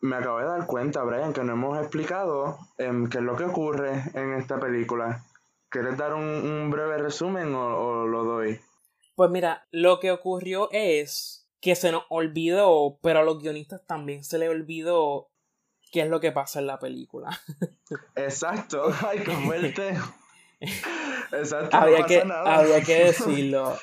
Me 0.00 0.16
acabo 0.16 0.38
de 0.38 0.46
dar 0.46 0.66
cuenta, 0.66 1.02
Brian, 1.04 1.32
que 1.32 1.44
no 1.44 1.52
hemos 1.52 1.78
explicado 1.78 2.58
em, 2.78 3.08
qué 3.08 3.18
es 3.18 3.24
lo 3.24 3.36
que 3.36 3.44
ocurre 3.44 4.04
en 4.14 4.32
esta 4.34 4.58
película. 4.58 5.24
¿Quieres 5.68 5.96
dar 5.96 6.14
un, 6.14 6.24
un 6.24 6.70
breve 6.70 6.98
resumen 6.98 7.54
o, 7.54 7.76
o 7.76 8.06
lo 8.06 8.24
doy? 8.24 8.58
Pues 9.14 9.30
mira, 9.30 9.66
lo 9.70 10.00
que 10.00 10.10
ocurrió 10.10 10.68
es 10.72 11.46
que 11.60 11.76
se 11.76 11.92
nos 11.92 12.04
olvidó, 12.08 12.98
pero 13.02 13.20
a 13.20 13.22
los 13.22 13.38
guionistas 13.38 13.86
también 13.86 14.24
se 14.24 14.38
les 14.38 14.50
olvidó 14.50 15.30
qué 15.92 16.00
es 16.00 16.08
lo 16.08 16.20
que 16.20 16.32
pasa 16.32 16.58
en 16.58 16.66
la 16.66 16.78
película. 16.78 17.38
Exacto. 18.16 18.92
Ay, 19.06 19.20
qué 19.20 19.30
fuerte. 19.46 19.94
Exacto, 21.32 21.76
no 21.76 21.82
había, 21.84 21.96
pasa 21.98 22.08
que, 22.08 22.24
nada. 22.24 22.58
había 22.58 22.80
que 22.82 22.94
decirlo. 23.04 23.76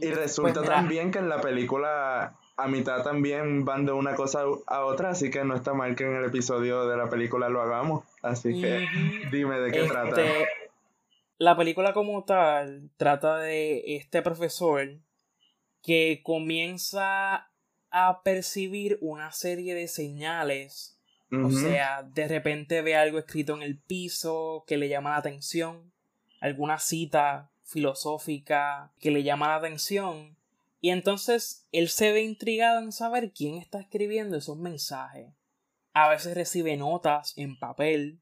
Y 0.00 0.10
resulta 0.10 0.60
pues 0.60 0.68
también 0.68 1.10
que 1.10 1.18
en 1.18 1.28
la 1.28 1.40
película 1.40 2.36
a 2.56 2.66
mitad 2.66 3.02
también 3.04 3.64
van 3.64 3.86
de 3.86 3.92
una 3.92 4.14
cosa 4.14 4.42
a 4.66 4.84
otra, 4.84 5.10
así 5.10 5.30
que 5.30 5.44
no 5.44 5.54
está 5.54 5.74
mal 5.74 5.94
que 5.94 6.04
en 6.04 6.16
el 6.16 6.24
episodio 6.24 6.86
de 6.88 6.96
la 6.96 7.08
película 7.08 7.48
lo 7.48 7.62
hagamos. 7.62 8.04
Así 8.22 8.60
que 8.60 8.86
dime 9.30 9.58
de 9.60 9.70
qué 9.70 9.82
Este, 9.82 9.92
trata. 9.92 10.22
La 11.38 11.56
película 11.56 11.92
como 11.92 12.24
tal 12.24 12.90
trata 12.96 13.38
de 13.38 13.96
este 13.96 14.22
profesor 14.22 14.88
que 15.84 16.20
comienza 16.24 17.48
a 17.92 18.22
percibir 18.24 18.98
una 19.00 19.30
serie 19.30 19.76
de 19.76 19.86
señales. 19.86 20.97
O 21.30 21.50
sea, 21.50 22.02
de 22.02 22.26
repente 22.26 22.80
ve 22.80 22.96
algo 22.96 23.18
escrito 23.18 23.54
en 23.54 23.62
el 23.62 23.78
piso 23.78 24.64
que 24.66 24.78
le 24.78 24.88
llama 24.88 25.10
la 25.10 25.18
atención, 25.18 25.92
alguna 26.40 26.78
cita 26.78 27.50
filosófica 27.64 28.92
que 28.98 29.10
le 29.10 29.22
llama 29.22 29.48
la 29.48 29.56
atención, 29.56 30.38
y 30.80 30.90
entonces 30.90 31.66
él 31.72 31.88
se 31.88 32.12
ve 32.12 32.22
intrigado 32.22 32.80
en 32.80 32.92
saber 32.92 33.32
quién 33.32 33.56
está 33.56 33.80
escribiendo 33.80 34.36
esos 34.36 34.56
mensajes. 34.56 35.26
A 35.92 36.08
veces 36.08 36.34
recibe 36.34 36.76
notas 36.76 37.34
en 37.36 37.58
papel 37.58 38.20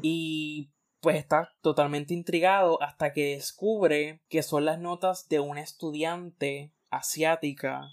y 0.00 0.70
pues 1.00 1.16
está 1.16 1.52
totalmente 1.60 2.14
intrigado 2.14 2.80
hasta 2.82 3.12
que 3.12 3.34
descubre 3.34 4.22
que 4.28 4.42
son 4.42 4.64
las 4.64 4.78
notas 4.78 5.28
de 5.28 5.40
una 5.40 5.60
estudiante 5.60 6.72
asiática. 6.88 7.90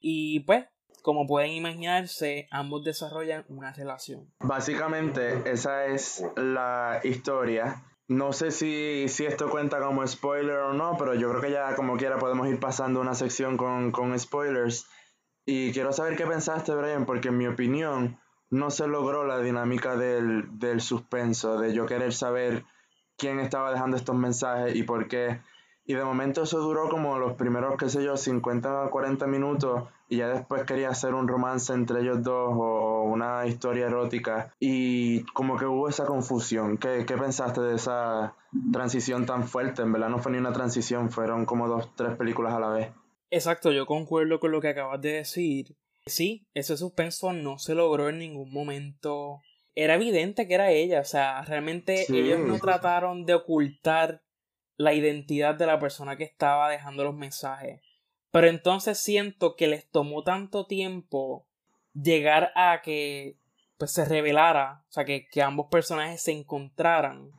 Y 0.00 0.40
pues 0.40 0.66
como 1.02 1.26
pueden 1.26 1.50
imaginarse 1.50 2.46
ambos 2.50 2.84
desarrollan 2.84 3.44
una 3.48 3.72
relación 3.72 4.32
Básicamente, 4.40 5.50
esa 5.50 5.86
es 5.86 6.24
la 6.36 7.00
historia. 7.04 7.82
No 8.08 8.32
sé 8.32 8.50
si, 8.50 9.08
si 9.08 9.24
esto 9.24 9.48
cuenta 9.50 9.80
como 9.80 10.06
spoiler 10.06 10.56
o 10.58 10.72
no, 10.72 10.96
pero 10.98 11.14
yo 11.14 11.30
creo 11.30 11.40
que 11.40 11.50
ya 11.50 11.74
como 11.74 11.96
quiera 11.96 12.18
podemos 12.18 12.48
ir 12.48 12.58
pasando 12.60 13.00
una 13.00 13.14
sección 13.14 13.56
con, 13.56 13.92
con 13.92 14.18
spoilers. 14.18 14.86
Y 15.46 15.72
quiero 15.72 15.92
saber 15.92 16.16
qué 16.16 16.26
pensaste, 16.26 16.74
Brian, 16.74 17.06
porque 17.06 17.28
en 17.28 17.38
mi 17.38 17.46
opinión 17.46 18.18
no 18.50 18.70
se 18.70 18.86
logró 18.86 19.24
la 19.24 19.38
dinámica 19.38 19.96
del, 19.96 20.58
del 20.58 20.80
suspenso, 20.80 21.58
de 21.58 21.72
yo 21.72 21.86
querer 21.86 22.12
saber 22.12 22.64
quién 23.16 23.40
estaba 23.40 23.70
dejando 23.72 23.96
estos 23.96 24.16
mensajes 24.16 24.76
y 24.76 24.82
por 24.82 25.08
qué. 25.08 25.40
Y 25.84 25.94
de 25.94 26.04
momento 26.04 26.42
eso 26.42 26.60
duró 26.60 26.88
como 26.88 27.18
los 27.18 27.34
primeros, 27.34 27.76
qué 27.76 27.88
sé 27.88 28.04
yo, 28.04 28.16
50 28.16 28.84
o 28.84 28.90
40 28.90 29.26
minutos 29.26 29.88
y 30.12 30.18
ya 30.18 30.28
después 30.28 30.64
quería 30.64 30.90
hacer 30.90 31.14
un 31.14 31.26
romance 31.26 31.72
entre 31.72 32.02
ellos 32.02 32.22
dos 32.22 32.50
o 32.54 33.04
una 33.04 33.46
historia 33.46 33.86
erótica 33.86 34.52
y 34.60 35.22
como 35.32 35.56
que 35.56 35.64
hubo 35.64 35.88
esa 35.88 36.04
confusión. 36.04 36.76
¿Qué, 36.76 37.04
qué 37.06 37.16
pensaste 37.16 37.62
de 37.62 37.76
esa 37.76 38.34
transición 38.72 39.24
tan 39.24 39.48
fuerte? 39.48 39.80
En 39.80 39.90
verdad 39.92 40.10
no 40.10 40.18
fue 40.18 40.32
ni 40.32 40.38
una 40.38 40.52
transición, 40.52 41.10
fueron 41.10 41.46
como 41.46 41.66
dos, 41.66 41.88
tres 41.96 42.14
películas 42.16 42.52
a 42.52 42.60
la 42.60 42.68
vez. 42.68 42.90
exacto 43.30 43.72
yo 43.72 43.86
concuerdo 43.86 44.38
con 44.38 44.52
lo 44.52 44.60
que 44.60 44.68
acabas 44.68 45.00
de 45.00 45.12
decir 45.12 45.76
sí 46.04 46.46
ese 46.52 46.76
suspenso 46.76 47.32
no 47.32 47.58
se 47.58 47.74
logró 47.74 48.08
en 48.10 48.18
ningún 48.18 48.52
momento 48.52 49.40
era 49.74 49.94
evidente 49.94 50.46
que 50.46 50.54
era 50.54 50.70
ella 50.70 51.00
o 51.00 51.04
sea 51.04 51.40
realmente 51.42 52.04
Sí. 52.06 52.18
ellos 52.18 52.40
no 52.40 52.58
trataron 52.58 53.24
de 53.24 53.34
ocultar 53.34 54.20
la 54.76 54.92
identidad 54.92 55.54
de 55.54 55.66
la 55.66 55.78
persona 55.78 56.16
que 56.16 56.24
estaba 56.24 56.68
dejando 56.68 57.04
los 57.04 57.14
mensajes 57.14 57.80
pero 58.32 58.48
entonces 58.48 58.98
siento 58.98 59.54
que 59.54 59.68
les 59.68 59.88
tomó 59.88 60.24
tanto 60.24 60.66
tiempo 60.66 61.46
llegar 61.94 62.50
a 62.56 62.82
que 62.82 63.36
pues 63.78 63.92
se 63.92 64.04
revelara, 64.04 64.84
o 64.88 64.92
sea, 64.92 65.04
que, 65.04 65.26
que 65.28 65.42
ambos 65.42 65.66
personajes 65.68 66.22
se 66.22 66.32
encontraran. 66.32 67.32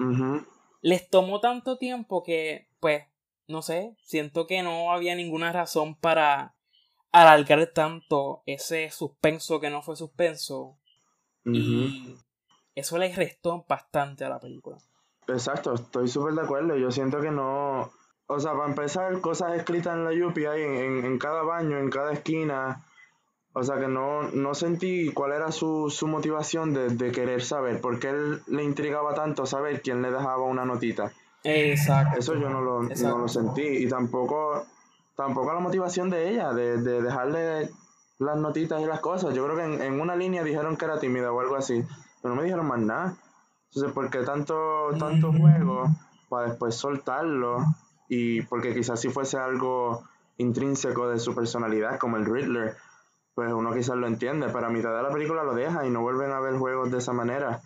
Les 0.82 1.10
tomó 1.10 1.40
tanto 1.40 1.78
tiempo 1.78 2.22
que, 2.22 2.68
pues, 2.82 3.06
no 3.48 3.62
sé, 3.62 3.96
siento 4.04 4.46
que 4.46 4.62
no 4.62 4.92
había 4.92 5.16
ninguna 5.16 5.54
razón 5.54 5.96
para 5.96 6.56
alargar 7.14 7.66
tanto 7.68 8.44
ese 8.46 8.90
suspenso 8.90 9.62
que 9.62 9.70
no 9.70 9.82
fue 9.82 9.96
suspenso. 9.96 10.78
Y 11.46 12.18
eso 12.76 12.98
les 12.98 13.16
restó 13.16 13.66
bastante 13.68 14.26
a 14.26 14.30
la 14.30 14.40
película. 14.40 14.78
Exacto, 15.28 15.74
estoy 15.76 16.08
súper 16.08 16.34
de 16.34 16.42
acuerdo. 16.42 16.76
Yo 16.76 16.92
siento 16.92 17.22
que 17.22 17.32
no. 17.32 17.92
O 18.34 18.40
sea, 18.40 18.54
para 18.54 18.68
empezar, 18.68 19.20
cosas 19.22 19.56
escritas 19.56 19.96
en 19.96 20.04
la 20.06 20.14
Yupi 20.14 20.46
ahí 20.46 20.62
en, 20.64 20.76
en, 20.76 21.06
en 21.06 21.20
cada 21.20 21.44
baño, 21.44 21.78
en 21.78 21.90
cada 21.90 22.14
esquina. 22.14 22.84
O 23.54 23.62
sea, 23.62 23.78
que 23.78 23.88
no, 23.88 24.24
no 24.32 24.56
sentí 24.56 25.12
cuál 25.14 25.34
era 25.34 25.52
su, 25.52 25.92
su 25.92 26.08
motivación 26.08 26.74
de, 26.74 26.90
de 26.90 27.12
querer 27.12 27.44
saber. 27.44 27.80
por 27.80 28.00
qué 28.00 28.10
él 28.10 28.42
le 28.48 28.64
intrigaba 28.64 29.14
tanto 29.14 29.46
saber 29.46 29.82
quién 29.82 30.02
le 30.02 30.10
dejaba 30.10 30.42
una 30.44 30.66
notita. 30.66 31.12
Exacto. 31.44 32.18
Eso 32.18 32.34
yo 32.34 32.50
no 32.50 32.62
lo, 32.62 32.82
no 32.84 33.18
lo 33.20 33.28
sentí. 33.28 33.62
Y 33.62 33.88
tampoco, 33.88 34.66
tampoco 35.16 35.54
la 35.54 35.60
motivación 35.60 36.10
de 36.10 36.30
ella, 36.32 36.52
de, 36.54 36.82
de 36.82 37.02
dejarle 37.04 37.70
las 38.18 38.38
notitas 38.38 38.82
y 38.82 38.86
las 38.86 39.02
cosas. 39.02 39.36
Yo 39.36 39.46
creo 39.46 39.58
que 39.58 39.64
en, 39.64 39.82
en 39.84 40.02
una 40.02 40.16
línea 40.16 40.44
dijeron 40.44 40.76
que 40.76 40.86
era 40.86 41.00
tímida 41.00 41.32
o 41.32 41.40
algo 41.40 41.56
así. 41.56 41.84
Pero 42.22 42.34
no 42.34 42.42
me 42.42 42.46
dijeron 42.46 42.66
más 42.66 42.80
nada. 42.80 43.16
Entonces, 43.70 43.94
¿por 43.94 44.10
qué 44.10 44.20
tanto, 44.20 44.90
tanto 44.98 45.32
juego 45.32 45.86
para 46.30 46.48
después 46.48 46.74
soltarlo? 46.76 47.58
Y 48.08 48.42
porque 48.44 48.74
quizás 48.74 49.00
si 49.00 49.10
fuese 49.10 49.38
algo 49.38 50.04
intrínseco 50.38 51.10
de 51.10 51.20
su 51.20 51.34
personalidad, 51.36 52.00
como 52.00 52.18
el 52.18 52.26
Riddler, 52.26 52.76
pues 53.36 53.52
uno 53.52 53.74
quizás 53.74 53.96
lo 53.96 54.08
entiende, 54.08 54.48
pero 54.52 54.68
a 54.68 54.70
mitad 54.70 54.96
de 54.96 55.04
la 55.04 55.12
película 55.12 55.44
lo 55.44 55.56
deja 55.56 55.86
y 55.86 55.90
no 55.90 56.02
vuelven 56.02 56.32
a 56.32 56.40
ver 56.40 56.58
juegos 56.58 56.92
de 56.92 57.00
esa 57.00 57.14
manera. 57.14 57.62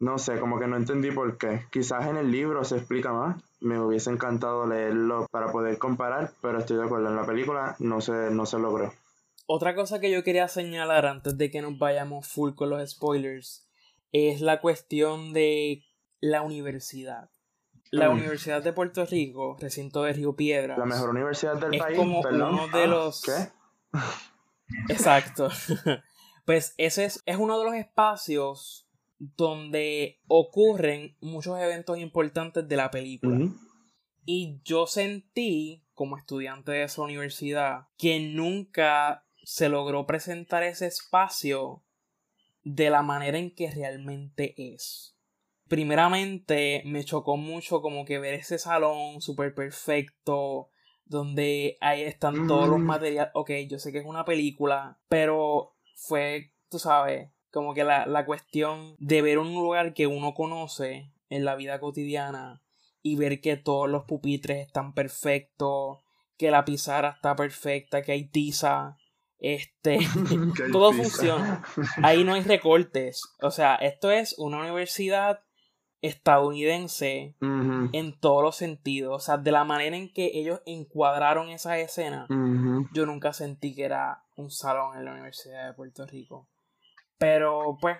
No 0.00 0.18
sé, 0.18 0.38
como 0.38 0.60
que 0.60 0.66
no 0.66 0.76
entendí 0.76 1.10
por 1.10 1.38
qué. 1.38 1.66
Quizás 1.70 2.06
en 2.06 2.16
el 2.16 2.30
libro 2.30 2.62
se 2.64 2.76
explica 2.76 3.12
más. 3.12 3.42
me 3.60 3.80
hubiese 3.80 4.10
encantado 4.10 4.66
leerlo 4.66 5.26
para 5.30 5.50
poder 5.50 5.78
comparar, 5.78 6.32
pero 6.40 6.58
estoy 6.58 6.76
de 6.76 6.84
acuerdo, 6.84 7.08
en 7.08 7.16
la 7.16 7.26
película 7.26 7.74
no 7.80 8.00
se, 8.00 8.30
no 8.30 8.46
se 8.46 8.58
logró. 8.58 8.92
Otra 9.46 9.74
cosa 9.74 9.98
que 9.98 10.10
yo 10.10 10.22
quería 10.22 10.46
señalar 10.46 11.06
antes 11.06 11.36
de 11.36 11.50
que 11.50 11.62
nos 11.62 11.78
vayamos 11.78 12.28
full 12.28 12.52
con 12.54 12.70
los 12.70 12.88
spoilers 12.90 13.66
es 14.12 14.40
la 14.40 14.60
cuestión 14.60 15.32
de 15.32 15.82
la 16.20 16.42
universidad. 16.42 17.30
La. 17.90 18.10
Universidad 18.10 18.62
de 18.62 18.72
Puerto 18.72 19.04
Rico, 19.06 19.56
recinto 19.60 20.02
de 20.02 20.12
Río 20.12 20.34
Piedras. 20.36 20.78
La 20.78 20.84
mejor 20.84 21.10
universidad 21.10 21.56
del 21.56 21.74
es 21.74 21.80
país. 21.80 21.96
como 21.96 22.20
uno 22.20 22.68
de 22.68 22.82
ah, 22.82 22.86
los. 22.86 23.22
¿Qué? 23.22 23.48
Exacto. 24.88 25.48
pues 26.44 26.74
ese 26.76 27.04
es, 27.04 27.22
es 27.24 27.36
uno 27.36 27.58
de 27.58 27.64
los 27.64 27.74
espacios 27.74 28.88
donde 29.18 30.20
ocurren 30.28 31.16
muchos 31.20 31.58
eventos 31.60 31.98
importantes 31.98 32.68
de 32.68 32.76
la 32.76 32.90
película. 32.90 33.50
Y 34.24 34.60
yo 34.64 34.86
sentí, 34.86 35.84
como 35.94 36.16
estudiante 36.16 36.72
de 36.72 36.84
esa 36.84 37.02
universidad, 37.02 37.88
que 37.96 38.20
nunca 38.20 39.24
se 39.42 39.68
logró 39.68 40.06
presentar 40.06 40.62
ese 40.62 40.86
espacio 40.86 41.82
de 42.62 42.90
la 42.90 43.02
manera 43.02 43.38
en 43.38 43.54
que 43.54 43.70
realmente 43.70 44.54
es. 44.56 45.17
Primeramente, 45.68 46.82
me 46.86 47.04
chocó 47.04 47.36
mucho 47.36 47.82
como 47.82 48.04
que 48.04 48.18
ver 48.18 48.34
ese 48.34 48.58
salón 48.58 49.20
súper 49.20 49.54
perfecto, 49.54 50.70
donde 51.04 51.76
ahí 51.80 52.02
están 52.02 52.46
todos 52.46 52.68
los 52.68 52.78
materiales. 52.78 53.30
Ok, 53.34 53.50
yo 53.68 53.78
sé 53.78 53.92
que 53.92 53.98
es 53.98 54.06
una 54.06 54.24
película, 54.24 54.98
pero 55.08 55.74
fue, 55.94 56.52
tú 56.70 56.78
sabes, 56.78 57.30
como 57.50 57.74
que 57.74 57.84
la, 57.84 58.06
la 58.06 58.24
cuestión 58.24 58.96
de 58.98 59.22
ver 59.22 59.38
un 59.38 59.52
lugar 59.52 59.94
que 59.94 60.06
uno 60.06 60.34
conoce 60.34 61.12
en 61.28 61.44
la 61.44 61.54
vida 61.54 61.80
cotidiana 61.80 62.62
y 63.02 63.16
ver 63.16 63.40
que 63.40 63.56
todos 63.56 63.88
los 63.88 64.04
pupitres 64.04 64.66
están 64.66 64.94
perfectos, 64.94 65.98
que 66.36 66.50
la 66.50 66.64
pizarra 66.64 67.10
está 67.16 67.36
perfecta, 67.36 68.02
que 68.02 68.12
hay 68.12 68.28
tiza, 68.28 68.96
este, 69.38 69.98
todo 70.72 70.92
funciona. 70.92 71.62
Ahí 72.02 72.24
no 72.24 72.34
hay 72.34 72.42
recortes. 72.42 73.22
O 73.40 73.50
sea, 73.50 73.76
esto 73.76 74.10
es 74.10 74.38
una 74.38 74.60
universidad 74.60 75.40
estadounidense 76.02 77.34
en 77.40 78.20
todos 78.20 78.42
los 78.42 78.56
sentidos. 78.56 79.14
O 79.14 79.20
sea, 79.20 79.36
de 79.36 79.52
la 79.52 79.64
manera 79.64 79.96
en 79.96 80.12
que 80.12 80.30
ellos 80.34 80.62
encuadraron 80.66 81.48
esa 81.50 81.78
escena, 81.78 82.26
yo 82.92 83.06
nunca 83.06 83.32
sentí 83.32 83.74
que 83.74 83.84
era 83.84 84.24
un 84.36 84.50
salón 84.50 84.96
en 84.96 85.04
la 85.04 85.12
Universidad 85.12 85.66
de 85.66 85.74
Puerto 85.74 86.06
Rico. 86.06 86.48
Pero 87.18 87.76
pues, 87.80 87.98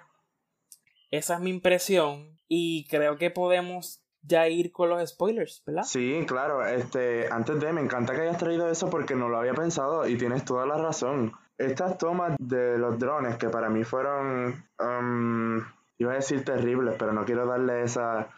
esa 1.11 1.35
es 1.35 1.41
mi 1.41 1.51
impresión 1.51 2.39
y 2.47 2.87
creo 2.89 3.17
que 3.17 3.31
podemos 3.31 4.03
ya 4.23 4.49
ir 4.49 4.73
con 4.73 4.91
los 4.91 5.09
spoilers, 5.09 5.63
¿verdad? 5.67 5.83
Sí, 5.85 6.25
claro. 6.27 6.67
Este, 6.67 7.29
antes 7.31 7.61
de, 7.61 7.73
me 7.73 7.81
encanta 7.81 8.15
que 8.15 8.23
hayas 8.23 8.39
traído 8.39 8.69
eso 8.69 8.91
porque 8.91 9.15
no 9.15 9.29
lo 9.29 9.39
había 9.39 9.55
pensado 9.55 10.07
y 10.07 10.17
tienes 10.17 10.45
toda 10.45 10.67
la 10.67 10.77
razón. 10.77 11.33
Estas 11.57 11.99
tomas 11.99 12.37
de 12.39 12.79
los 12.79 12.99
drones 12.99 13.37
que 13.37 13.49
para 13.49 13.69
mí 13.69 13.85
fueron, 13.85 14.65
um, 14.79 15.65
iba 15.99 16.13
a 16.13 16.17
decir 16.17 16.45
terribles, 16.45 16.97
pero 16.99 17.13
no 17.13 17.25
quiero 17.25 17.47
darle 17.47 17.83
esa 17.83 18.29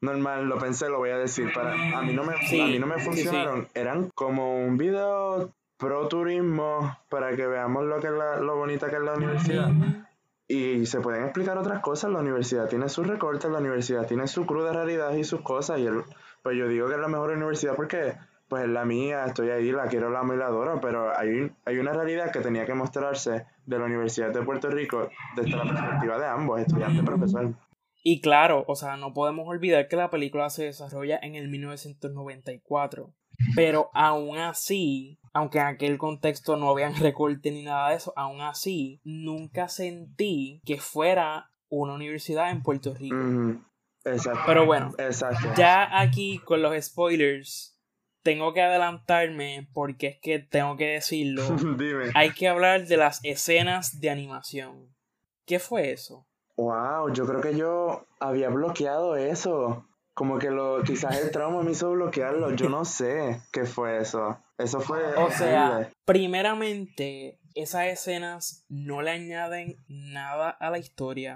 normal, 0.00 0.46
lo 0.46 0.58
pensé, 0.58 0.88
lo 0.88 0.98
voy 0.98 1.10
a 1.10 1.18
decir. 1.18 1.52
Para, 1.52 1.72
a 1.72 2.02
mí 2.02 2.12
no 2.12 2.24
me, 2.24 2.34
a 2.34 2.66
mí 2.66 2.78
no 2.78 2.86
me 2.86 2.98
funcionaron. 2.98 3.68
Eran 3.74 4.10
como 4.14 4.58
un 4.64 4.76
video 4.76 5.52
pro 5.76 6.08
turismo 6.08 6.98
para 7.08 7.34
que 7.36 7.46
veamos 7.46 7.84
lo 7.84 8.00
que 8.00 8.08
es 8.08 8.12
lo 8.12 8.56
bonita 8.56 8.88
que 8.88 8.96
es 8.96 9.02
la 9.02 9.14
universidad. 9.14 9.70
Y 10.46 10.86
se 10.86 11.00
pueden 11.00 11.24
explicar 11.24 11.58
otras 11.58 11.80
cosas. 11.80 12.10
La 12.10 12.18
universidad 12.18 12.68
tiene 12.68 12.88
sus 12.88 13.06
recortes, 13.06 13.50
la 13.50 13.58
universidad 13.58 14.06
tiene 14.06 14.26
su 14.26 14.46
cruda 14.46 14.72
realidad 14.72 15.12
y 15.12 15.24
sus 15.24 15.42
cosas. 15.42 15.78
Y 15.78 15.86
el, 15.86 16.02
pues 16.42 16.56
yo 16.56 16.66
digo 16.68 16.88
que 16.88 16.94
es 16.94 17.00
la 17.00 17.08
mejor 17.08 17.30
universidad 17.30 17.76
porque 17.76 18.14
pues 18.50 18.64
es 18.64 18.68
la 18.68 18.84
mía, 18.84 19.24
estoy 19.24 19.48
ahí, 19.48 19.70
la 19.70 19.86
quiero, 19.86 20.10
la 20.10 20.20
amo 20.20 20.34
y 20.34 20.36
la 20.36 20.46
adoro. 20.46 20.80
Pero 20.80 21.16
hay, 21.16 21.50
hay 21.64 21.78
una 21.78 21.92
realidad 21.92 22.32
que 22.32 22.40
tenía 22.40 22.66
que 22.66 22.74
mostrarse 22.74 23.46
de 23.64 23.78
la 23.78 23.84
Universidad 23.84 24.32
de 24.32 24.42
Puerto 24.42 24.68
Rico 24.68 25.08
desde 25.36 25.56
la 25.56 25.62
perspectiva 25.62 26.18
de 26.18 26.26
ambos, 26.26 26.60
estudiante 26.60 27.00
y 27.00 27.04
profesor. 27.04 27.54
Y 28.02 28.20
claro, 28.20 28.64
o 28.66 28.74
sea, 28.74 28.96
no 28.96 29.14
podemos 29.14 29.46
olvidar 29.46 29.86
que 29.86 29.96
la 29.96 30.10
película 30.10 30.50
se 30.50 30.64
desarrolla 30.64 31.18
en 31.22 31.36
el 31.36 31.48
1994. 31.48 33.14
Pero 33.54 33.90
aún 33.94 34.36
así, 34.36 35.18
aunque 35.32 35.60
en 35.60 35.66
aquel 35.66 35.96
contexto 35.96 36.56
no 36.56 36.68
habían 36.68 36.94
recorte 36.96 37.50
ni 37.50 37.62
nada 37.62 37.90
de 37.90 37.96
eso, 37.96 38.12
aún 38.16 38.40
así, 38.40 39.00
nunca 39.04 39.68
sentí 39.68 40.60
que 40.66 40.78
fuera 40.78 41.50
una 41.68 41.94
universidad 41.94 42.50
en 42.50 42.62
Puerto 42.62 42.92
Rico. 42.94 43.16
Exacto. 44.04 44.40
Pero 44.46 44.66
bueno, 44.66 44.92
Exacto. 44.98 45.48
ya 45.56 46.00
aquí 46.00 46.38
con 46.38 46.62
los 46.62 46.74
spoilers, 46.84 47.78
tengo 48.22 48.52
que 48.52 48.62
adelantarme 48.62 49.68
porque 49.72 50.08
es 50.08 50.18
que 50.20 50.38
tengo 50.38 50.76
que 50.76 50.86
decirlo. 50.86 51.42
Dime. 51.78 52.10
Hay 52.14 52.30
que 52.32 52.48
hablar 52.48 52.86
de 52.86 52.96
las 52.96 53.20
escenas 53.24 54.00
de 54.00 54.10
animación. 54.10 54.94
¿Qué 55.46 55.58
fue 55.58 55.92
eso? 55.92 56.26
Wow, 56.56 57.12
yo 57.12 57.26
creo 57.26 57.40
que 57.40 57.56
yo 57.56 58.06
había 58.18 58.50
bloqueado 58.50 59.16
eso. 59.16 59.86
Como 60.14 60.38
que 60.38 60.50
lo, 60.50 60.82
quizás 60.82 61.18
el 61.18 61.30
trauma 61.30 61.62
me 61.62 61.70
hizo 61.70 61.90
bloquearlo. 61.92 62.54
Yo 62.54 62.68
no 62.68 62.84
sé 62.84 63.40
qué 63.52 63.64
fue 63.64 63.98
eso. 63.98 64.38
Eso 64.58 64.80
fue. 64.80 65.14
O 65.16 65.30
sea, 65.30 65.90
primeramente, 66.04 67.40
esas 67.54 67.86
escenas 67.86 68.66
no 68.68 69.00
le 69.00 69.12
añaden 69.12 69.76
nada 69.88 70.50
a 70.50 70.70
la 70.70 70.78
historia. 70.78 71.34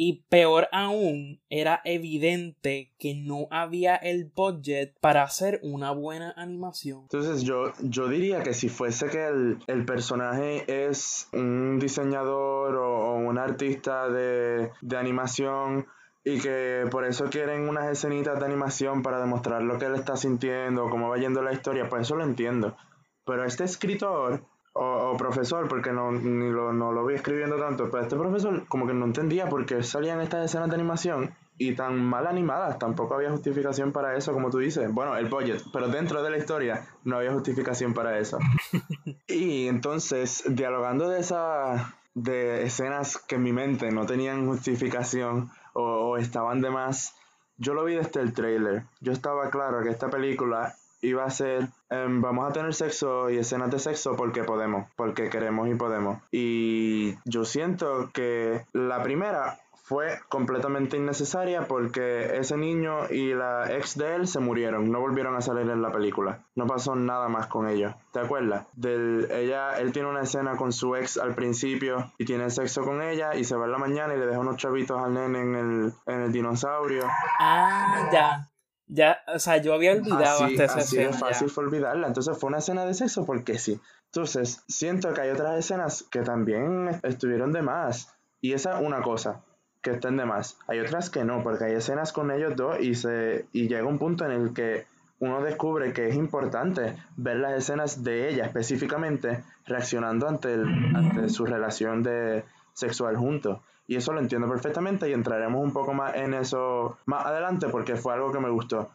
Y 0.00 0.22
peor 0.28 0.68
aún, 0.70 1.40
era 1.50 1.80
evidente 1.84 2.92
que 3.00 3.16
no 3.16 3.48
había 3.50 3.96
el 3.96 4.30
budget 4.32 4.94
para 5.00 5.24
hacer 5.24 5.58
una 5.64 5.90
buena 5.90 6.32
animación. 6.36 7.00
Entonces 7.02 7.42
yo, 7.42 7.72
yo 7.80 8.06
diría 8.06 8.44
que 8.44 8.54
si 8.54 8.68
fuese 8.68 9.08
que 9.08 9.26
el, 9.26 9.84
personaje 9.84 10.86
es 10.86 11.28
un 11.32 11.80
diseñador 11.80 12.76
o, 12.76 13.16
un 13.16 13.38
artista 13.38 14.08
de, 14.08 14.70
de 14.80 14.96
animación 14.96 15.88
y 16.24 16.38
que 16.38 16.84
por 16.92 17.04
eso 17.04 17.24
quieren 17.24 17.68
unas 17.68 17.90
escenitas 17.90 18.38
de 18.38 18.46
animación 18.46 19.02
para 19.02 19.18
demostrar 19.18 19.62
lo 19.62 19.78
que 19.78 19.86
él 19.86 19.96
está 19.96 20.16
sintiendo, 20.16 20.90
cómo 20.90 21.08
va 21.08 21.18
yendo 21.18 21.42
la 21.42 21.52
historia, 21.52 21.88
pues 21.88 22.02
eso 22.02 22.14
lo 22.14 22.22
entiendo. 22.22 22.76
Pero 23.24 23.44
este 23.44 23.64
escritor 23.64 24.44
o, 24.80 25.16
profesor, 25.16 25.68
porque 25.68 25.92
no, 25.92 26.12
ni 26.12 26.50
lo, 26.50 26.72
no 26.72 26.92
lo 26.92 27.04
vi 27.04 27.14
escribiendo 27.14 27.56
tanto, 27.56 27.90
pero 27.90 28.02
este 28.02 28.16
profesor 28.16 28.66
como 28.68 28.86
que 28.86 28.94
no 28.94 29.04
entendía 29.04 29.48
por 29.48 29.66
qué 29.66 29.82
salían 29.82 30.20
estas 30.20 30.44
escenas 30.44 30.68
de 30.68 30.76
animación 30.76 31.34
y 31.58 31.74
tan 31.74 31.98
mal 31.98 32.28
animadas, 32.28 32.78
tampoco 32.78 33.14
había 33.14 33.30
justificación 33.30 33.90
para 33.90 34.16
eso, 34.16 34.32
como 34.32 34.50
tú 34.50 34.58
dices. 34.58 34.92
Bueno, 34.92 35.16
el 35.16 35.26
budget, 35.26 35.60
pero 35.72 35.88
dentro 35.88 36.22
de 36.22 36.30
la 36.30 36.38
historia 36.38 36.86
no 37.04 37.16
había 37.16 37.32
justificación 37.32 37.94
para 37.94 38.18
eso. 38.18 38.38
y 39.26 39.66
entonces, 39.66 40.44
dialogando 40.46 41.08
de 41.08 41.18
esas 41.18 41.82
de 42.14 42.62
escenas 42.62 43.18
que 43.18 43.36
en 43.36 43.42
mi 43.42 43.52
mente 43.52 43.90
no 43.90 44.06
tenían 44.06 44.46
justificación, 44.46 45.50
o, 45.72 46.16
estaban 46.16 46.60
de 46.60 46.70
más. 46.70 47.14
Yo 47.56 47.74
lo 47.74 47.84
vi 47.84 47.94
desde 47.94 48.20
el 48.20 48.32
trailer. 48.32 48.84
Yo 49.00 49.12
estaba 49.12 49.50
claro 49.50 49.82
que 49.82 49.90
esta 49.90 50.10
película 50.10 50.74
iba 51.00 51.24
a 51.24 51.30
ser 51.30 51.68
em, 51.90 52.20
vamos 52.20 52.48
a 52.48 52.52
tener 52.52 52.74
sexo 52.74 53.30
y 53.30 53.38
escenas 53.38 53.70
de 53.70 53.78
sexo 53.78 54.16
porque 54.16 54.44
podemos, 54.44 54.86
porque 54.96 55.30
queremos 55.30 55.68
y 55.68 55.74
podemos. 55.74 56.18
Y 56.30 57.14
yo 57.24 57.44
siento 57.44 58.10
que 58.12 58.64
la 58.72 59.02
primera 59.02 59.58
fue 59.88 60.20
completamente 60.28 60.98
innecesaria 60.98 61.66
porque 61.66 62.36
ese 62.36 62.58
niño 62.58 63.08
y 63.08 63.32
la 63.32 63.74
ex 63.74 63.96
de 63.96 64.16
él 64.16 64.28
se 64.28 64.38
murieron, 64.38 64.92
no 64.92 65.00
volvieron 65.00 65.34
a 65.34 65.40
salir 65.40 65.70
en 65.70 65.80
la 65.80 65.90
película. 65.90 66.40
No 66.54 66.66
pasó 66.66 66.94
nada 66.94 67.28
más 67.28 67.46
con 67.46 67.66
ellos. 67.66 67.94
¿Te 68.12 68.20
acuerdas? 68.20 68.66
Del, 68.74 69.30
ella, 69.30 69.78
él 69.78 69.92
tiene 69.92 70.10
una 70.10 70.20
escena 70.20 70.56
con 70.56 70.72
su 70.72 70.94
ex 70.94 71.16
al 71.16 71.34
principio 71.34 72.12
y 72.18 72.26
tiene 72.26 72.50
sexo 72.50 72.84
con 72.84 73.00
ella 73.00 73.34
y 73.34 73.44
se 73.44 73.56
va 73.56 73.64
en 73.64 73.72
la 73.72 73.78
mañana 73.78 74.14
y 74.14 74.18
le 74.18 74.26
deja 74.26 74.38
unos 74.40 74.58
chavitos 74.58 75.00
al 75.00 75.14
nene 75.14 75.40
en 75.40 75.54
el, 75.54 75.92
en 76.04 76.20
el 76.20 76.32
dinosaurio. 76.32 77.04
Ah, 77.40 78.10
ya. 78.12 78.46
Ya, 78.88 79.18
o 79.32 79.38
sea, 79.38 79.58
yo 79.58 79.74
había 79.74 79.92
olvidado 79.92 80.44
así, 80.44 80.52
hasta 80.52 80.64
esa 80.64 80.78
así 80.78 80.96
de 80.96 81.12
fácil 81.12 81.50
fue 81.50 81.64
olvidarla. 81.64 82.06
Entonces 82.06 82.36
fue 82.38 82.48
una 82.48 82.58
escena 82.58 82.86
de 82.86 82.94
sexo 82.94 83.26
porque 83.26 83.58
sí. 83.58 83.80
Entonces, 84.06 84.64
siento 84.66 85.12
que 85.12 85.20
hay 85.20 85.30
otras 85.30 85.58
escenas 85.58 86.04
que 86.10 86.20
también 86.22 86.98
estuvieron 87.02 87.52
de 87.52 87.62
más. 87.62 88.14
Y 88.40 88.54
esa 88.54 88.78
una 88.78 89.02
cosa 89.02 89.42
que 89.82 89.90
estén 89.90 90.16
de 90.16 90.24
más. 90.24 90.58
Hay 90.66 90.80
otras 90.80 91.10
que 91.10 91.24
no, 91.24 91.42
porque 91.42 91.64
hay 91.64 91.74
escenas 91.74 92.12
con 92.12 92.30
ellos 92.30 92.56
dos 92.56 92.80
y, 92.80 92.94
se, 92.94 93.46
y 93.52 93.68
llega 93.68 93.86
un 93.86 93.98
punto 93.98 94.24
en 94.24 94.32
el 94.32 94.54
que 94.54 94.86
uno 95.20 95.42
descubre 95.42 95.92
que 95.92 96.08
es 96.08 96.14
importante 96.14 96.96
ver 97.16 97.36
las 97.36 97.52
escenas 97.52 98.04
de 98.04 98.30
ella 98.30 98.46
específicamente 98.46 99.42
reaccionando 99.66 100.28
ante, 100.28 100.54
el, 100.54 100.96
ante 100.96 101.28
su 101.28 101.44
relación 101.44 102.02
de 102.02 102.44
sexual 102.72 103.16
juntos. 103.16 103.60
Y 103.88 103.96
eso 103.96 104.12
lo 104.12 104.20
entiendo 104.20 104.48
perfectamente 104.48 105.08
y 105.08 105.14
entraremos 105.14 105.64
un 105.64 105.72
poco 105.72 105.94
más 105.94 106.14
en 106.14 106.34
eso 106.34 106.98
más 107.06 107.24
adelante 107.26 107.68
porque 107.68 107.96
fue 107.96 108.12
algo 108.14 108.30
que 108.30 108.38
me 108.38 108.50
gustó. 108.50 108.90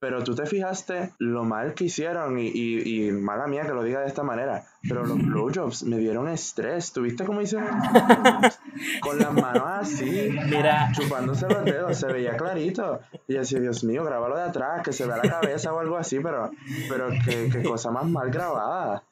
Pero 0.00 0.22
tú 0.22 0.34
te 0.34 0.46
fijaste 0.46 1.12
lo 1.18 1.44
mal 1.44 1.74
que 1.74 1.84
hicieron 1.84 2.38
y, 2.38 2.46
y, 2.46 3.08
y 3.08 3.12
mala 3.12 3.48
mía 3.48 3.62
que 3.62 3.72
lo 3.72 3.82
diga 3.82 4.00
de 4.00 4.06
esta 4.06 4.22
manera, 4.22 4.64
pero 4.88 5.04
los 5.04 5.18
blowjobs 5.26 5.82
me 5.82 5.98
dieron 5.98 6.28
estrés. 6.28 6.92
¿Tuviste 6.92 7.24
cómo 7.24 7.40
hicieron? 7.40 7.68
Con 9.00 9.18
las 9.18 9.32
manos 9.32 9.64
así, 9.66 10.30
Mira. 10.48 10.90
chupándose 10.92 11.48
los 11.48 11.64
dedos, 11.64 11.98
se 11.98 12.06
veía 12.06 12.36
clarito. 12.36 13.00
Y 13.26 13.34
decía, 13.34 13.58
Dios 13.58 13.82
mío, 13.84 14.04
grábalo 14.04 14.36
de 14.36 14.44
atrás, 14.44 14.82
que 14.84 14.92
se 14.92 15.04
vea 15.04 15.16
la 15.16 15.28
cabeza 15.28 15.72
o 15.72 15.80
algo 15.80 15.96
así, 15.96 16.20
pero, 16.20 16.52
pero 16.88 17.08
qué, 17.24 17.50
qué 17.50 17.62
cosa 17.62 17.90
más 17.90 18.06
mal 18.06 18.30
grabada. 18.30 19.02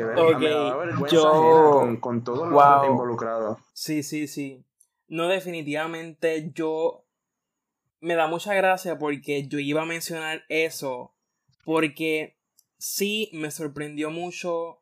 Me 0.00 0.14
daba 0.14 0.76
Ok, 0.76 0.86
vergüenza 0.86 1.10
yo- 1.12 1.70
con, 1.80 1.96
con 1.98 2.24
todos 2.24 2.48
los 2.48 2.52
Wow. 2.52 2.84
involucrados. 2.92 3.58
Sí, 3.72 4.02
sí, 4.02 4.26
sí. 4.28 4.64
No, 5.08 5.28
definitivamente 5.28 6.50
yo 6.54 7.04
me 8.00 8.14
da 8.14 8.26
mucha 8.26 8.54
gracia 8.54 8.98
porque 8.98 9.46
yo 9.46 9.58
iba 9.58 9.82
a 9.82 9.86
mencionar 9.86 10.42
eso 10.48 11.14
porque 11.64 12.36
sí 12.78 13.28
me 13.32 13.50
sorprendió 13.50 14.10
mucho 14.10 14.78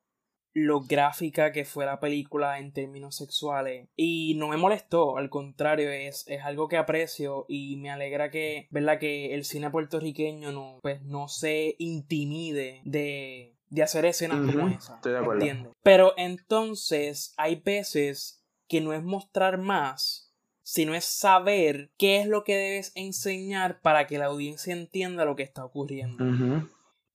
lo 0.53 0.81
gráfica 0.81 1.53
que 1.53 1.65
fue 1.65 1.87
la 1.87 2.01
película 2.01 2.59
en 2.59 2.73
términos 2.73 3.15
sexuales 3.17 3.89
y 3.95 4.35
no 4.37 4.49
me 4.49 4.57
molestó, 4.57 5.17
al 5.17 5.31
contrario, 5.31 5.91
es, 5.91 6.25
es 6.27 6.43
algo 6.43 6.67
que 6.67 6.77
aprecio 6.77 7.45
y 7.49 7.77
me 7.77 7.91
alegra 7.91 8.31
que, 8.31 8.67
¿verdad? 8.71 8.99
que 8.99 9.35
el 9.35 9.45
cine 9.45 9.71
puertorriqueño 9.71 10.51
no, 10.51 10.79
pues, 10.83 11.03
no 11.03 11.29
se 11.29 11.77
intimide 11.79 12.81
de, 12.85 13.55
de 13.71 13.83
hacer 13.83 14.05
escenas 14.05 14.39
como 14.39 14.69
esa. 14.69 14.97
estoy 14.97 15.13
de 15.13 15.19
acuerdo. 15.19 15.41
¿entiendes? 15.41 15.73
Pero 15.83 16.13
entonces 16.17 17.33
hay 17.37 17.57
veces 17.57 18.45
que 18.69 18.81
no 18.81 18.93
es 18.93 19.03
mostrar 19.03 19.59
más, 19.59 20.35
sino 20.63 20.95
es 20.95 21.05
saber 21.05 21.91
qué 21.97 22.21
es 22.21 22.27
lo 22.27 22.45
que 22.45 22.57
debes 22.57 22.93
enseñar 22.95 23.81
para 23.81 24.07
que 24.07 24.19
la 24.19 24.27
audiencia 24.27 24.73
entienda 24.73 25.25
lo 25.25 25.35
que 25.37 25.43
está 25.43 25.65
ocurriendo. 25.65 26.25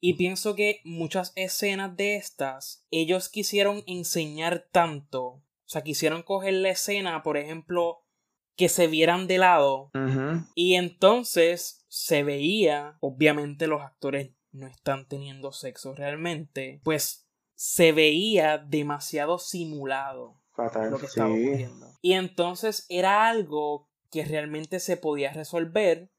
Y 0.02 0.16
pienso 0.16 0.56
que 0.56 0.82
muchas 0.84 1.32
escenas 1.36 1.96
de 1.96 2.16
estas, 2.16 2.86
ellos 2.92 3.30
quisieron 3.30 3.84
enseñar 3.88 4.68
tanto. 4.72 5.22
O 5.24 5.68
sea, 5.68 5.84
quisieron 5.84 6.22
coger 6.22 6.54
la 6.56 6.70
escena, 6.70 7.24
por 7.24 7.38
ejemplo, 7.38 8.04
que 8.56 8.70
se 8.70 8.88
vieran 8.88 9.28
de 9.28 9.38
lado. 9.38 9.92
Y 10.54 10.76
entonces 10.76 11.86
se 11.88 12.24
veía, 12.24 12.98
obviamente 13.00 13.68
los 13.68 13.82
actores 13.82 14.32
no 14.56 14.68
están 14.68 15.08
teniendo 15.08 15.52
sexo 15.52 15.94
realmente, 15.94 16.82
pues 16.84 17.28
se 17.54 17.92
veía 17.92 18.58
demasiado 18.58 19.38
simulado 19.40 20.42
Fatal. 20.54 20.92
lo 20.92 20.98
que 20.98 21.08
sí. 21.08 21.12
estaba 21.12 21.30
ocurriendo. 21.30 21.88
Y 22.02 22.14
entonces 22.14 22.86
era 22.90 23.28
algo 23.28 23.90
que 24.12 24.26
realmente 24.26 24.80
se 24.80 24.98
podía 24.98 25.34
resolver 25.34 26.10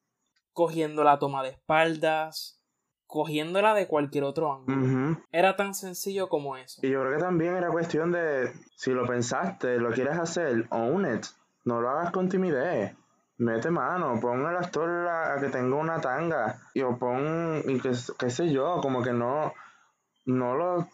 cogiendo 0.53 1.05
la 1.05 1.19
toma 1.19 1.43
de 1.43 1.51
espaldas, 1.51 2.63
cogiéndola 3.07 3.75
de 3.75 3.87
cualquier 3.87 4.25
otro 4.25 4.53
ángulo. 4.53 5.21
Era 5.31 5.57
tan 5.57 5.75
sencillo 5.75 6.29
como 6.29 6.57
eso. 6.57 6.81
Y 6.85 6.91
yo 6.91 7.01
creo 7.01 7.13
que 7.13 7.23
también 7.23 7.55
era 7.55 7.71
cuestión 7.71 8.13
de, 8.13 8.53
si 8.77 8.91
lo 8.91 9.07
pensaste, 9.07 9.79
lo 9.79 9.93
quieres 9.93 10.19
hacer, 10.19 10.67
own 10.71 11.15
it. 11.15 11.27
No 11.65 11.81
lo 11.81 11.89
hagas 11.91 12.11
con 12.11 12.29
timidez. 12.29 12.95
Mete 13.39 13.71
mano, 13.71 14.19
pon 14.21 14.47
al 14.47 14.57
actor 14.57 14.89
a, 15.09 15.35
a 15.35 15.41
que 15.41 15.49
tenga 15.49 15.77
una 15.77 16.01
tanga. 16.01 16.59
Y 16.73 16.83
o 16.83 16.97
pon, 16.97 17.63
y 17.67 17.81
que, 17.81 17.93
qué 18.19 18.31
sé 18.31 18.51
yo, 18.51 18.81
como 18.81 19.03
que 19.03 19.13
no, 19.13 19.53
no 20.25 20.57
lo 20.57 20.89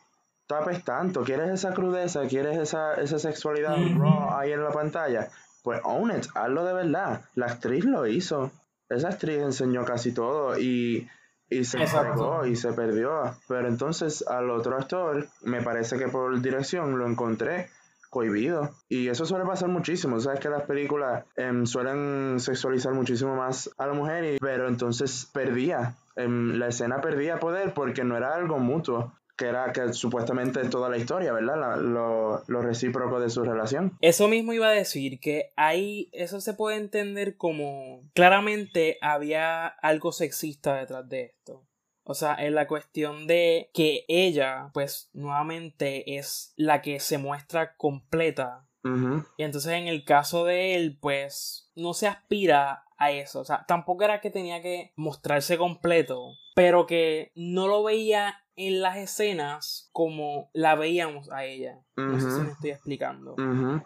tapes 0.47 0.85
tanto. 0.85 1.23
¿Quieres 1.23 1.51
esa 1.51 1.73
crudeza? 1.73 2.27
¿Quieres 2.27 2.59
esa, 2.59 2.95
esa 2.95 3.19
sexualidad 3.19 3.77
raw 3.97 4.37
ahí 4.37 4.53
en 4.53 4.65
la 4.65 4.73
pantalla? 4.73 5.29
Pues 5.63 5.81
own 5.85 6.11
it, 6.11 6.27
hazlo 6.35 6.65
de 6.65 6.73
verdad. 6.73 7.23
La 7.35 7.47
actriz 7.47 7.85
lo 7.85 8.07
hizo. 8.07 8.51
Esa 8.89 9.09
actriz 9.09 9.39
enseñó 9.39 9.85
casi 9.85 10.13
todo 10.13 10.59
y, 10.59 11.09
y 11.49 11.65
se 11.65 11.81
entregó 11.81 12.45
y 12.45 12.57
se 12.57 12.73
perdió. 12.73 13.37
Pero 13.47 13.69
entonces 13.69 14.27
al 14.27 14.51
otro 14.51 14.77
actor, 14.77 15.29
me 15.43 15.63
parece 15.63 15.97
que 15.97 16.09
por 16.09 16.41
dirección 16.41 16.99
lo 16.99 17.07
encontré 17.07 17.71
cohibido. 18.13 18.71
Y 18.91 19.09
eso 19.09 19.25
suele 19.25 19.47
pasar 19.47 19.71
muchísimo. 19.71 20.21
Sabes 20.21 20.39
que 20.39 20.51
las 20.51 20.65
películas 20.65 21.25
em, 21.37 21.65
suelen 21.65 22.39
sexualizar 22.39 22.93
muchísimo 22.93 23.35
más 23.35 23.71
a 23.79 23.87
la 23.87 23.95
mujer, 23.95 24.25
y- 24.35 24.39
pero 24.39 24.69
entonces 24.69 25.29
perdía. 25.33 25.97
em, 26.15 26.59
la 26.59 26.69
escena 26.69 27.01
perdía 27.01 27.39
poder 27.41 27.73
porque 27.73 28.05
no 28.05 28.17
era 28.19 28.35
algo 28.35 28.59
mutuo. 28.59 29.15
Que 29.35 29.47
era 29.47 29.73
que 29.73 29.95
supuestamente 29.95 30.63
toda 30.69 30.91
la 30.91 30.99
historia, 30.99 31.33
¿verdad? 31.33 31.81
Lo, 31.81 32.43
lo 32.47 32.61
recíproco 32.61 33.19
de 33.19 33.31
su 33.31 33.43
relación. 33.43 33.97
Eso 34.03 34.29
mismo 34.29 34.53
iba 34.53 34.69
a 34.69 34.73
decir 34.73 35.19
que 35.21 35.53
ahí 35.57 36.11
eso 36.13 36.43
se 36.43 36.53
puede 36.53 36.77
entender 36.77 37.39
como 37.39 38.03
claramente 38.13 38.99
había 39.01 39.67
algo 39.67 40.13
sexista 40.13 40.77
detrás 40.77 41.09
de 41.09 41.23
esto. 41.23 41.63
O 42.05 42.15
sea, 42.15 42.35
en 42.39 42.55
la 42.55 42.67
cuestión 42.67 43.27
de 43.27 43.71
que 43.75 44.05
ella, 44.09 44.71
pues 44.75 45.11
nuevamente 45.13 46.19
es 46.19 46.53
la 46.57 46.83
que 46.83 47.01
se 47.01 47.19
muestra 47.19 47.77
completa. 47.77 48.67
Y 48.85 49.45
entonces 49.45 49.75
en 49.75 49.87
el 49.87 50.05
caso 50.05 50.45
de 50.45 50.75
él, 50.75 50.99
pues 51.01 51.71
no 51.77 51.95
se 51.95 52.09
aspira 52.09 52.85
a 52.99 53.13
eso. 53.13 53.41
O 53.41 53.45
sea, 53.45 53.65
tampoco 53.69 54.03
era 54.03 54.21
que 54.21 54.31
tenía 54.31 54.61
que 54.61 54.93
mostrarse 54.97 55.57
completo, 55.57 56.33
pero 56.57 56.87
que 56.87 57.31
no 57.37 57.69
lo 57.69 57.85
veía 57.85 58.43
en 58.57 58.83
las 58.83 58.97
escenas 58.97 59.89
como 59.93 60.51
la 60.53 60.75
veíamos 60.75 61.31
a 61.31 61.45
ella. 61.45 61.81
No 61.97 62.21
sé 62.21 62.31
si 62.31 62.41
me 62.41 62.51
estoy 62.51 62.71
explicando. 62.71 63.37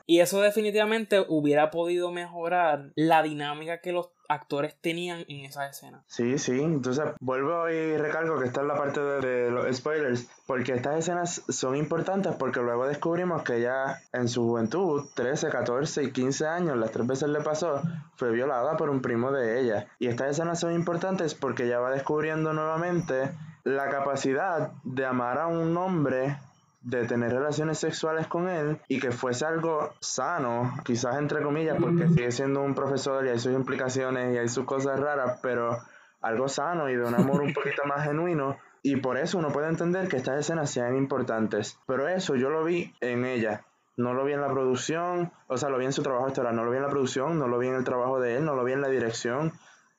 Y 0.07 0.21
eso 0.21 0.41
definitivamente 0.41 1.25
hubiera 1.29 1.71
podido 1.71 2.11
mejorar 2.11 2.93
la 2.95 3.23
dinámica 3.23 3.81
que 3.81 3.93
los 3.93 4.11
actores 4.29 4.75
tenían 4.81 5.25
en 5.29 5.45
esa 5.45 5.69
escena. 5.69 6.03
Sí, 6.07 6.39
sí. 6.39 6.61
Entonces 6.61 7.05
vuelvo 7.21 7.69
y 7.69 7.97
recalco 7.97 8.39
que 8.39 8.47
esta 8.47 8.61
es 8.61 8.67
la 8.67 8.77
parte 8.77 9.01
de, 9.01 9.21
de 9.21 9.51
los 9.51 9.77
spoilers, 9.77 10.29
porque 10.47 10.75
estas 10.75 10.99
escenas 10.99 11.43
son 11.49 11.77
importantes 11.77 12.35
porque 12.37 12.61
luego 12.61 12.87
descubrimos 12.87 13.43
que 13.43 13.57
ella 13.57 14.01
en 14.13 14.29
su 14.29 14.43
juventud, 14.43 15.05
13, 15.15 15.49
14 15.49 16.05
y 16.05 16.13
15 16.13 16.47
años, 16.47 16.77
las 16.77 16.91
tres 16.91 17.07
veces 17.07 17.29
le 17.29 17.41
pasó, 17.41 17.83
fue 18.17 18.33
violada 18.33 18.77
por 18.77 18.91
un 18.91 19.03
primo 19.03 19.33
de 19.33 19.61
ella. 19.61 19.87
Y 19.99 20.09
estas 20.09 20.31
escenas 20.31 20.61
son 20.61 20.73
importantes 20.75 21.35
porque 21.35 21.65
ella 21.65 21.81
va 21.81 21.91
descubriendo 21.91 22.53
nuevamente 22.53 23.31
la 23.65 23.89
capacidad 23.89 24.73
de 24.85 25.05
amar 25.05 25.39
a 25.39 25.49
un 25.49 25.77
hombre 25.77 26.39
de 26.87 27.05
tener 27.05 27.33
relaciones 27.33 27.79
sexuales 27.79 28.29
con 28.29 28.49
él 28.49 28.81
y 28.87 29.01
que 29.01 29.11
fuese 29.11 29.45
algo 29.45 29.93
sano, 29.99 30.73
quizás 30.85 31.17
entre 31.17 31.43
comillas, 31.43 31.77
porque 31.81 32.07
sigue 32.09 32.31
siendo 32.31 32.63
un 32.63 32.77
profesor 32.77 33.27
y 33.27 33.31
hay 33.31 33.41
sus 33.41 33.53
implicaciones 33.53 34.33
y 34.33 34.39
hay 34.39 34.49
sus 34.49 34.65
cosas 34.65 35.01
raras, 35.01 35.41
pero 35.43 35.77
algo 36.21 36.49
sano 36.49 36.89
y 36.89 36.95
de 36.95 37.03
un 37.03 37.15
amor 37.17 37.43
un 37.43 37.53
poquito 37.53 37.83
más 37.87 38.05
genuino. 38.05 38.57
Y 38.85 38.97
por 38.97 39.19
eso 39.19 39.39
uno 39.39 39.49
puede 39.49 39.69
entender 39.69 40.07
que 40.07 40.17
estas 40.17 40.39
escenas 40.39 40.71
sean 40.71 40.97
importantes. 40.97 41.77
Pero 41.89 42.07
eso 42.07 42.37
yo 42.37 42.51
lo 42.51 42.63
vi 42.63 42.95
en 43.01 43.25
ella. 43.25 43.65
No 43.97 44.15
lo 44.15 44.25
vi 44.25 44.35
en 44.35 44.41
la 44.41 44.49
producción, 44.49 45.33
o 45.49 45.57
sea, 45.57 45.71
lo 45.71 45.79
vi 45.79 45.87
en 45.87 45.93
su 45.93 46.05
trabajo 46.05 46.27
actoral, 46.27 46.55
no 46.55 46.65
lo 46.65 46.71
vi 46.71 46.77
en 46.77 46.85
la 46.85 46.91
producción, 46.91 47.37
no 47.37 47.49
lo 47.49 47.59
vi 47.59 47.67
en 47.67 47.75
el 47.75 47.83
trabajo 47.83 48.21
de 48.21 48.37
él, 48.37 48.45
no 48.45 48.55
lo 48.55 48.63
vi 48.63 48.75
en 48.75 48.83
la 48.83 48.89
dirección. 48.89 49.53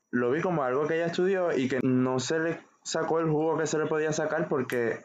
Lo 0.09 0.31
vi 0.31 0.41
como 0.41 0.63
algo 0.63 0.87
que 0.87 0.95
ella 0.95 1.07
estudió 1.07 1.51
y 1.51 1.67
que 1.67 1.81
no 1.83 2.19
se 2.19 2.39
le 2.39 2.61
sacó 2.81 3.19
el 3.19 3.29
jugo 3.29 3.57
que 3.57 3.67
se 3.67 3.77
le 3.77 3.87
podía 3.87 4.13
sacar 4.13 4.47
porque 4.47 5.01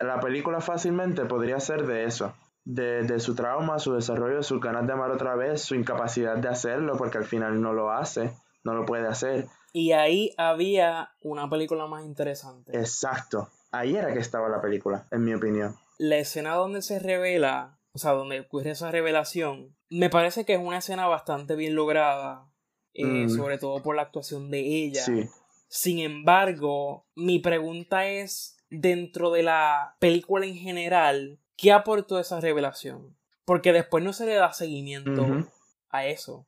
la 0.00 0.20
película 0.20 0.60
fácilmente 0.60 1.24
podría 1.26 1.60
ser 1.60 1.86
de 1.86 2.04
eso, 2.04 2.34
de, 2.64 3.02
de 3.04 3.20
su 3.20 3.34
trauma, 3.34 3.78
su 3.78 3.94
desarrollo, 3.94 4.42
sus 4.42 4.60
ganas 4.60 4.86
de 4.86 4.92
amar 4.92 5.10
otra 5.10 5.34
vez, 5.36 5.62
su 5.62 5.74
incapacidad 5.74 6.36
de 6.36 6.48
hacerlo, 6.48 6.96
porque 6.96 7.18
al 7.18 7.24
final 7.24 7.60
no 7.60 7.72
lo 7.72 7.90
hace, 7.90 8.32
no 8.64 8.74
lo 8.74 8.84
puede 8.86 9.06
hacer. 9.06 9.46
Y 9.72 9.92
ahí 9.92 10.34
había 10.36 11.10
una 11.22 11.48
película 11.48 11.86
más 11.86 12.04
interesante. 12.04 12.76
Exacto, 12.76 13.48
ahí 13.72 13.94
era 13.96 14.12
que 14.12 14.18
estaba 14.18 14.48
la 14.48 14.60
película, 14.60 15.06
en 15.10 15.24
mi 15.24 15.34
opinión. 15.34 15.76
La 15.98 16.16
escena 16.16 16.54
donde 16.54 16.82
se 16.82 16.98
revela, 16.98 17.78
o 17.92 17.98
sea, 17.98 18.12
donde 18.12 18.40
ocurre 18.40 18.70
esa 18.70 18.90
revelación, 18.90 19.76
me 19.90 20.08
parece 20.10 20.44
que 20.44 20.54
es 20.54 20.60
una 20.60 20.78
escena 20.78 21.06
bastante 21.06 21.56
bien 21.56 21.74
lograda, 21.74 22.46
eh, 22.94 23.26
Mm. 23.26 23.28
sobre 23.30 23.58
todo 23.58 23.82
por 23.82 23.94
la 23.96 24.02
actuación 24.02 24.50
de 24.50 24.60
ella. 24.60 25.02
Sí, 25.02 25.28
Sin 25.72 26.00
embargo, 26.00 27.06
mi 27.14 27.38
pregunta 27.38 28.06
es, 28.06 28.56
dentro 28.70 29.30
de 29.30 29.42
la 29.42 29.96
película 29.98 30.46
en 30.46 30.54
general, 30.56 31.38
¿qué 31.56 31.72
aportó 31.72 32.18
esa 32.18 32.40
revelación? 32.40 33.16
Porque 33.44 33.72
después 33.72 34.02
no 34.02 34.12
se 34.12 34.26
le 34.26 34.34
da 34.34 34.52
seguimiento 34.52 35.46
a 35.90 36.06
eso. 36.06 36.46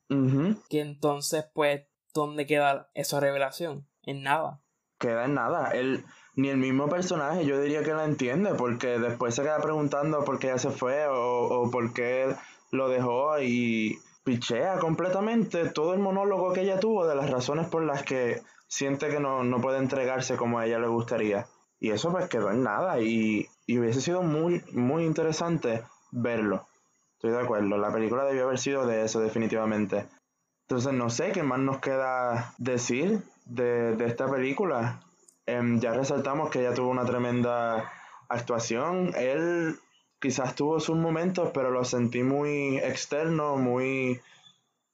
Que 0.69 0.81
entonces, 0.81 1.45
pues, 1.53 1.83
¿dónde 2.15 2.47
queda 2.47 2.91
esa 2.95 3.21
revelación? 3.21 3.87
En 4.05 4.23
nada. 4.23 4.61
queda 4.99 5.25
en 5.25 5.35
nada. 5.35 5.71
Él, 5.73 6.05
ni 6.37 6.49
el 6.49 6.59
mismo 6.59 6.89
personaje, 6.89 7.45
yo 7.45 7.61
diría 7.61 7.83
que 7.83 7.93
la 7.93 8.05
entiende, 8.05 8.55
porque 8.55 8.99
después 8.99 9.35
se 9.35 9.43
queda 9.43 9.61
preguntando 9.61 10.25
por 10.25 10.39
qué 10.39 10.49
ella 10.49 10.59
se 10.59 10.71
fue 10.71 11.07
o, 11.09 11.63
o 11.63 11.71
por 11.71 11.93
qué 11.93 12.35
lo 12.71 12.89
dejó 12.89 13.41
y 13.41 13.99
pichea 14.25 14.79
completamente 14.79 15.69
todo 15.71 15.95
el 15.95 16.01
monólogo 16.01 16.53
que 16.53 16.61
ella 16.61 16.79
tuvo 16.79 17.07
de 17.07 17.17
las 17.17 17.31
razones 17.31 17.67
por 17.67 17.83
las 17.83 18.05
que 18.05 18.41
siente 18.69 19.09
que 19.09 19.19
no, 19.21 19.43
no 19.43 19.61
puede 19.61 19.79
entregarse 19.79 20.37
como 20.37 20.59
a 20.59 20.67
ella 20.67 20.79
le 20.79 20.87
gustaría. 20.87 21.47
Y 21.83 21.91
eso 21.91 22.13
pues 22.13 22.29
quedó 22.29 22.53
en 22.53 22.63
nada 22.63 23.01
y, 23.01 23.49
y 23.67 23.79
hubiese 23.81 24.01
sido 24.01 24.23
muy, 24.23 24.63
muy 24.71 25.05
interesante 25.05 25.83
verlo. 26.13 26.65
Estoy 27.15 27.33
de 27.33 27.41
acuerdo, 27.41 27.77
la 27.77 27.93
película 27.93 28.23
debió 28.23 28.45
haber 28.45 28.61
sido 28.61 28.87
de 28.87 29.05
eso 29.05 29.19
definitivamente. 29.19 30.07
Entonces 30.69 30.93
no 30.93 31.11
sé 31.11 31.33
qué 31.33 31.43
más 31.43 31.59
nos 31.59 31.81
queda 31.81 32.55
decir 32.59 33.25
de, 33.47 33.97
de 33.97 34.07
esta 34.07 34.31
película. 34.31 35.01
Em, 35.45 35.81
ya 35.81 35.93
resaltamos 35.93 36.51
que 36.51 36.61
ella 36.61 36.73
tuvo 36.73 36.89
una 36.89 37.05
tremenda 37.05 37.91
actuación. 38.29 39.11
Él 39.17 39.77
quizás 40.21 40.55
tuvo 40.55 40.79
sus 40.79 40.97
momentos, 40.97 41.51
pero 41.53 41.73
lo 41.73 41.85
sentí 41.85 42.23
muy 42.23 42.79
externo, 42.79 43.57
muy 43.57 44.21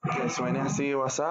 que 0.01 0.27
suene 0.31 0.61
así 0.61 0.91
o 0.95 1.03
así. 1.03 1.21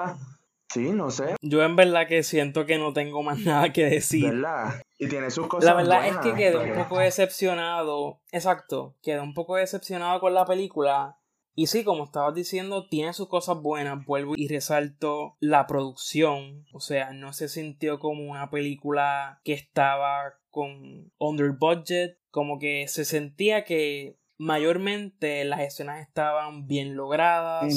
Sí, 0.72 0.90
no 0.90 1.10
sé. 1.10 1.34
Yo 1.40 1.62
en 1.62 1.76
verdad 1.76 2.06
que 2.06 2.22
siento 2.22 2.66
que 2.66 2.78
no 2.78 2.92
tengo 2.92 3.22
más 3.22 3.38
nada 3.44 3.72
que 3.72 3.84
decir. 3.84 4.30
¿Verdad? 4.30 4.82
Y 4.98 5.08
tiene 5.08 5.30
sus 5.30 5.46
cosas. 5.46 5.64
La 5.64 5.74
verdad 5.74 6.06
es 6.06 6.16
que 6.18 6.34
quedé 6.34 6.56
un 6.56 6.74
poco 6.74 6.98
decepcionado. 6.98 8.20
Exacto, 8.32 8.96
quedé 9.02 9.20
un 9.20 9.34
poco 9.34 9.56
decepcionado 9.56 10.20
con 10.20 10.34
la 10.34 10.44
película. 10.44 11.18
Y 11.54 11.66
sí, 11.66 11.82
como 11.82 12.04
estabas 12.04 12.34
diciendo, 12.34 12.86
tiene 12.88 13.12
sus 13.12 13.28
cosas 13.28 13.60
buenas. 13.60 14.04
Vuelvo 14.04 14.34
y 14.36 14.46
resalto 14.46 15.36
la 15.40 15.66
producción. 15.66 16.66
O 16.72 16.78
sea, 16.78 17.12
no 17.12 17.32
se 17.32 17.48
sintió 17.48 17.98
como 17.98 18.30
una 18.30 18.48
película 18.48 19.40
que 19.42 19.54
estaba 19.54 20.34
con 20.50 21.12
under 21.18 21.50
budget. 21.50 22.18
Como 22.30 22.60
que 22.60 22.86
se 22.86 23.04
sentía 23.04 23.64
que 23.64 24.20
mayormente 24.36 25.44
las 25.44 25.60
escenas 25.60 26.00
estaban 26.00 26.68
bien 26.68 26.94
logradas. 26.94 27.74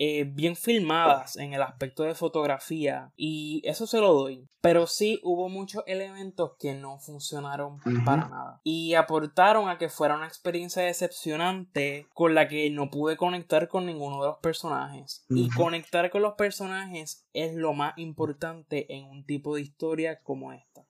Eh, 0.00 0.22
bien 0.24 0.54
filmadas 0.54 1.36
en 1.36 1.54
el 1.54 1.62
aspecto 1.62 2.04
de 2.04 2.14
fotografía 2.14 3.12
y 3.16 3.62
eso 3.64 3.84
se 3.84 3.98
lo 3.98 4.12
doy. 4.12 4.48
Pero 4.60 4.86
sí 4.86 5.18
hubo 5.24 5.48
muchos 5.48 5.82
elementos 5.88 6.52
que 6.56 6.74
no 6.74 7.00
funcionaron 7.00 7.80
para 8.04 8.28
nada 8.28 8.60
y 8.62 8.94
aportaron 8.94 9.68
a 9.68 9.76
que 9.76 9.88
fuera 9.88 10.14
una 10.14 10.26
experiencia 10.26 10.84
decepcionante 10.84 12.06
con 12.14 12.36
la 12.36 12.46
que 12.46 12.70
no 12.70 12.90
pude 12.90 13.16
conectar 13.16 13.66
con 13.66 13.86
ninguno 13.86 14.22
de 14.22 14.28
los 14.28 14.38
personajes. 14.38 15.24
Y 15.30 15.50
conectar 15.50 16.10
con 16.10 16.22
los 16.22 16.34
personajes 16.34 17.26
es 17.32 17.54
lo 17.54 17.72
más 17.72 17.94
importante 17.98 18.94
en 18.94 19.04
un 19.04 19.24
tipo 19.24 19.56
de 19.56 19.62
historia 19.62 20.20
como 20.22 20.52
esta. 20.52 20.86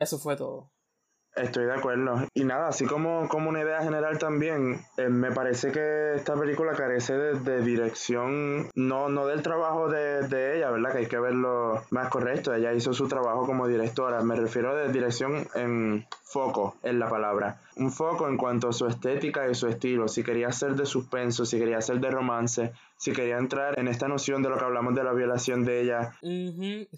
Eso 0.00 0.18
fue 0.18 0.36
todo. 0.36 0.71
Estoy 1.36 1.64
de 1.64 1.72
acuerdo. 1.72 2.26
Y 2.34 2.44
nada, 2.44 2.68
así 2.68 2.84
como, 2.84 3.26
como 3.28 3.48
una 3.48 3.62
idea 3.62 3.82
general 3.82 4.18
también, 4.18 4.80
eh, 4.98 5.08
me 5.08 5.32
parece 5.32 5.72
que 5.72 6.14
esta 6.16 6.34
película 6.34 6.72
carece 6.72 7.16
de, 7.16 7.62
dirección, 7.62 8.68
no, 8.74 9.08
no 9.08 9.26
del 9.26 9.42
trabajo 9.42 9.88
de, 9.88 10.28
de, 10.28 10.58
ella, 10.58 10.70
¿verdad? 10.70 10.92
Que 10.92 10.98
hay 10.98 11.06
que 11.06 11.18
verlo 11.18 11.82
más 11.90 12.08
correcto. 12.08 12.54
Ella 12.54 12.74
hizo 12.74 12.92
su 12.92 13.08
trabajo 13.08 13.46
como 13.46 13.66
directora. 13.66 14.22
Me 14.22 14.36
refiero 14.36 14.76
de 14.76 14.92
dirección 14.92 15.48
en 15.54 16.06
foco, 16.22 16.76
en 16.82 16.98
la 16.98 17.08
palabra. 17.08 17.60
Un 17.76 17.90
foco 17.90 18.28
en 18.28 18.36
cuanto 18.36 18.68
a 18.68 18.72
su 18.72 18.86
estética 18.86 19.48
y 19.48 19.54
su 19.54 19.68
estilo. 19.68 20.08
Si 20.08 20.22
quería 20.22 20.52
ser 20.52 20.74
de 20.74 20.84
suspenso, 20.84 21.46
si 21.46 21.58
quería 21.58 21.80
ser 21.80 22.00
de 22.00 22.10
romance, 22.10 22.72
si 23.02 23.10
quería 23.10 23.36
entrar 23.36 23.80
en 23.80 23.88
esta 23.88 24.06
noción 24.06 24.44
de 24.44 24.48
lo 24.48 24.56
que 24.56 24.64
hablamos 24.64 24.94
de 24.94 25.02
la 25.02 25.12
violación 25.12 25.64
de 25.64 25.80
ella. 25.80 26.12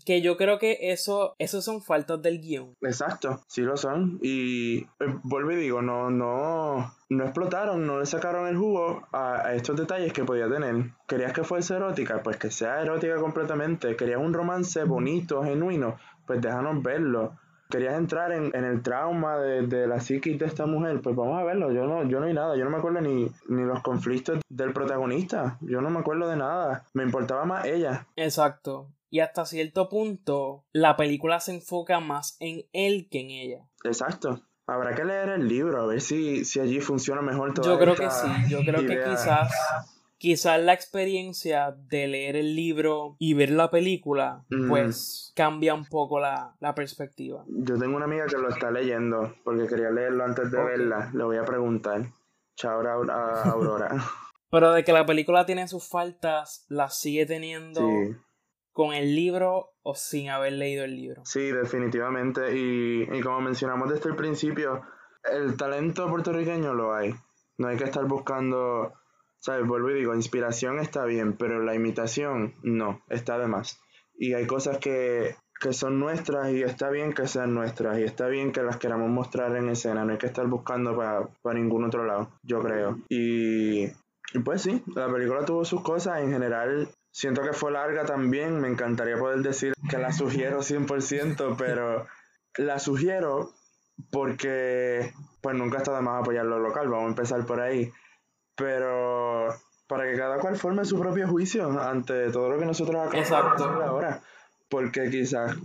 Que 0.04 0.20
yo 0.20 0.36
creo 0.36 0.58
que 0.58 0.76
eso, 0.92 1.34
eso 1.38 1.62
son 1.62 1.80
faltas 1.80 2.20
del 2.20 2.42
guion. 2.42 2.76
Exacto, 2.82 3.40
sí 3.46 3.62
lo 3.62 3.78
son. 3.78 4.18
Y 4.20 4.80
eh, 4.80 5.16
vuelvo 5.22 5.52
y 5.52 5.56
digo, 5.56 5.80
no, 5.80 6.10
no, 6.10 6.94
no 7.08 7.24
explotaron, 7.24 7.86
no 7.86 8.00
le 8.00 8.04
sacaron 8.04 8.46
el 8.48 8.58
jugo 8.58 9.08
a, 9.12 9.54
estos 9.54 9.78
detalles 9.78 10.12
que 10.12 10.24
podía 10.24 10.46
tener. 10.46 10.90
¿Querías 11.08 11.32
que 11.32 11.42
fuese 11.42 11.74
erótica? 11.74 12.22
Pues 12.22 12.36
que 12.36 12.50
sea 12.50 12.82
erótica 12.82 13.16
completamente. 13.16 13.96
¿Querías 13.96 14.20
un 14.20 14.34
romance 14.34 14.84
bonito, 14.84 15.42
genuino? 15.42 15.96
Pues 16.26 16.38
déjanos 16.42 16.82
verlo 16.82 17.38
querías 17.70 17.96
entrar 17.96 18.32
en, 18.32 18.54
el 18.54 18.82
trauma 18.82 19.38
de, 19.38 19.86
la 19.86 20.00
psiquis 20.00 20.38
de 20.38 20.46
esta 20.46 20.66
mujer, 20.66 21.00
pues 21.02 21.16
vamos 21.16 21.40
a 21.40 21.44
verlo. 21.44 21.72
Yo 21.72 21.86
no, 21.86 22.08
yo 22.08 22.20
no 22.20 22.26
hay 22.26 22.34
nada, 22.34 22.56
yo 22.56 22.64
no 22.64 22.70
me 22.70 22.78
acuerdo 22.78 23.00
ni, 23.00 23.30
ni 23.48 23.62
los 23.62 23.82
conflictos 23.82 24.40
del 24.48 24.72
protagonista. 24.72 25.58
Yo 25.60 25.80
no 25.80 25.90
me 25.90 26.00
acuerdo 26.00 26.28
de 26.28 26.36
nada. 26.36 26.84
Me 26.94 27.02
importaba 27.02 27.44
más 27.44 27.64
ella. 27.66 28.06
Exacto. 28.16 28.88
Y 29.10 29.20
hasta 29.20 29.44
cierto 29.44 29.88
punto, 29.88 30.64
la 30.72 30.96
película 30.96 31.38
se 31.40 31.54
enfoca 31.54 32.00
más 32.00 32.36
en 32.40 32.64
él 32.72 33.08
que 33.10 33.20
en 33.20 33.30
ella. 33.30 33.68
Exacto. 33.84 34.40
Habrá 34.66 34.94
que 34.94 35.04
leer 35.04 35.28
el 35.28 35.46
libro, 35.46 35.82
a 35.82 35.86
ver 35.86 36.00
si, 36.00 36.44
si 36.44 36.58
allí 36.58 36.80
funciona 36.80 37.20
mejor 37.20 37.52
todo. 37.52 37.66
Yo 37.66 37.78
creo 37.78 37.94
que 37.94 38.10
sí, 38.10 38.28
yo 38.48 38.60
creo 38.60 38.80
que 38.80 39.04
quizás 39.04 39.52
quizás 40.18 40.62
la 40.62 40.72
experiencia 40.72 41.74
de 41.88 42.06
leer 42.06 42.36
el 42.36 42.54
libro 42.54 43.16
y 43.18 43.34
ver 43.34 43.50
la 43.50 43.70
película, 43.70 44.44
pues 44.68 45.32
cambia 45.34 45.74
un 45.74 45.86
poco 45.86 46.20
la, 46.20 46.56
perspectiva. 46.74 47.44
Yo 47.46 47.76
tengo 47.78 47.96
una 47.96 48.06
amiga 48.06 48.26
que 48.26 48.38
lo 48.38 48.48
está 48.48 48.70
leyendo 48.70 49.34
porque 49.44 49.66
quería 49.66 49.90
leerlo 49.90 50.24
antes 50.24 50.50
de 50.50 50.62
verla. 50.62 51.10
Le 51.14 51.24
voy 51.24 51.36
a 51.36 51.44
preguntar. 51.44 52.06
Chao 52.56 52.80
a 52.80 53.42
Aurora. 53.50 53.90
Pero 54.50 54.72
de 54.72 54.84
que 54.84 54.92
la 54.92 55.04
película 55.04 55.44
tiene 55.46 55.66
sus 55.66 55.88
faltas, 55.88 56.64
las 56.68 57.00
sigue 57.00 57.26
teniendo 57.26 57.88
con 58.72 58.92
el 58.92 59.14
libro 59.14 59.72
o 59.82 59.94
sin 59.94 60.30
haber 60.30 60.52
leído 60.52 60.84
el 60.84 60.94
libro. 60.94 61.22
Sí, 61.24 61.50
definitivamente. 61.50 62.56
Y, 62.56 63.02
y 63.02 63.20
como 63.20 63.40
mencionamos 63.40 63.90
desde 63.90 64.10
el 64.10 64.16
principio, 64.16 64.82
el 65.24 65.56
talento 65.56 66.08
puertorriqueño 66.08 66.72
lo 66.72 66.94
hay. 66.94 67.14
No 67.58 67.68
hay 67.68 67.76
que 67.76 67.84
estar 67.84 68.04
buscando 68.06 68.92
¿Sabes? 69.44 69.66
Vuelvo 69.66 69.90
y 69.90 69.94
digo, 69.94 70.14
inspiración 70.14 70.78
está 70.78 71.04
bien, 71.04 71.34
pero 71.34 71.62
la 71.62 71.74
imitación 71.74 72.54
no, 72.62 73.02
está 73.10 73.36
de 73.36 73.46
más. 73.46 73.78
Y 74.16 74.32
hay 74.32 74.46
cosas 74.46 74.78
que, 74.78 75.36
son 75.70 76.00
nuestras 76.00 76.50
y 76.50 76.62
está 76.62 76.88
bien 76.88 77.12
que 77.12 77.26
sean 77.26 77.52
nuestras 77.52 77.98
y 77.98 78.04
está 78.04 78.26
bien 78.28 78.52
que 78.52 78.62
las 78.62 78.78
queramos 78.78 79.10
mostrar 79.10 79.54
en 79.56 79.68
escena, 79.68 80.02
no 80.04 80.12
hay 80.12 80.18
que 80.18 80.26
estar 80.26 80.46
buscando 80.46 80.96
para, 80.96 81.58
ningún 81.58 81.84
otro 81.84 82.06
lado, 82.06 82.30
yo 82.42 82.60
creo. 82.60 82.98
Y, 83.10 83.84
y 83.84 84.38
pues 84.42 84.62
sí, 84.62 84.82
la 84.94 85.12
película 85.12 85.44
tuvo 85.44 85.66
sus 85.66 85.82
cosas, 85.82 86.22
en 86.22 86.32
general 86.32 86.88
siento 87.10 87.42
que 87.42 87.52
fue 87.52 87.70
larga 87.70 88.06
también, 88.06 88.58
me 88.60 88.68
encantaría 88.68 89.18
poder 89.18 89.40
decir 89.40 89.74
que 89.90 89.98
la 89.98 90.12
sugiero 90.12 90.60
100%, 90.60 91.56
pero 91.58 92.06
la 92.56 92.78
sugiero 92.78 93.50
porque 94.10 95.12
pues 95.42 95.54
nunca 95.54 95.78
está 95.78 95.94
de 95.94 96.00
más 96.00 96.22
apoyar 96.22 96.46
lo 96.46 96.58
local, 96.60 96.88
vamos 96.88 97.04
a 97.04 97.10
empezar 97.10 97.44
por 97.44 97.60
ahí 97.60 97.92
pero 98.56 99.48
para 99.86 100.04
que 100.04 100.16
cada 100.16 100.38
cual 100.38 100.56
forme 100.56 100.84
su 100.84 100.98
propio 100.98 101.28
juicio 101.28 101.80
ante 101.80 102.30
todo 102.30 102.48
lo 102.48 102.58
que 102.58 102.66
nosotros 102.66 102.96
acabamos 102.96 103.58
de 103.58 103.64
hacer 103.64 103.82
ahora, 103.82 104.22
porque 104.68 105.10
quizás 105.10 105.56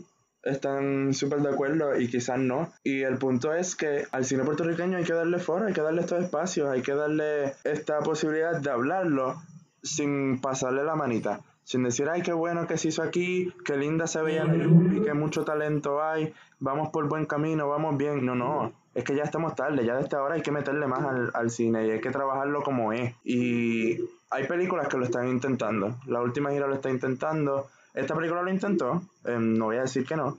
están 0.43 1.13
súper 1.13 1.41
de 1.41 1.49
acuerdo 1.49 1.99
y 1.99 2.08
quizás 2.08 2.39
no. 2.39 2.71
Y 2.84 3.02
el 3.02 3.17
punto 3.17 3.54
es 3.54 3.75
que 3.75 4.06
al 4.12 4.25
cine 4.25 4.43
puertorriqueño 4.43 4.97
hay 4.97 5.04
que 5.04 5.13
darle 5.13 5.39
foro, 5.39 5.67
hay 5.67 5.73
que 5.73 5.82
darle 5.82 6.02
estos 6.02 6.23
espacios, 6.23 6.69
hay 6.69 6.82
que 6.82 6.93
darle 6.93 7.54
esta 7.63 7.99
posibilidad 7.99 8.60
de 8.60 8.69
hablarlo 8.69 9.41
sin 9.84 10.39
pasarle 10.41 10.84
la 10.84 10.95
manita. 10.95 11.41
Sin 11.63 11.84
decir, 11.84 12.10
ay, 12.10 12.23
qué 12.23 12.34
bueno 12.34 12.65
que 12.65 12.78
se 12.78 12.88
hizo 12.88 13.04
aquí, 13.04 13.54
qué 13.63 13.78
linda 13.78 14.08
se 14.08 14.21
veía 14.23 14.43
y 14.45 15.02
qué 15.04 15.13
mucho 15.13 15.43
talento 15.45 16.02
hay, 16.02 16.34
vamos 16.60 16.89
por 16.89 17.08
buen 17.08 17.28
camino, 17.28 17.69
vamos 17.69 17.95
bien. 17.95 18.25
No, 18.25 18.34
no, 18.34 18.73
es 18.99 19.05
que 19.05 19.15
ya 19.15 19.23
estamos 19.23 19.55
tarde, 19.55 19.85
ya 19.85 19.95
desde 19.95 20.17
ahora 20.17 20.35
hay 20.35 20.41
que 20.41 20.51
meterle 20.51 20.88
más 20.88 21.33
al, 21.33 21.49
cine 21.51 21.88
y 21.88 21.91
hay 21.91 22.01
que 22.01 22.12
trabajarlo 22.12 22.62
como 22.63 22.93
es. 22.93 23.15
Y 23.23 23.97
hay 24.29 24.45
películas 24.47 24.88
que 24.88 24.97
lo 24.97 25.05
están 25.05 25.27
intentando. 25.27 25.95
La 26.05 26.21
última 26.21 26.51
gira 26.51 26.67
lo 26.67 26.75
está 26.75 26.89
intentando. 26.89 27.67
Esta 27.93 28.15
película 28.15 28.41
lo 28.41 28.51
intentó, 28.51 29.01
em, 29.25 29.57
no 29.57 29.65
voy 29.65 29.77
a 29.77 29.81
decir 29.81 30.05
que 30.05 30.15
no, 30.15 30.38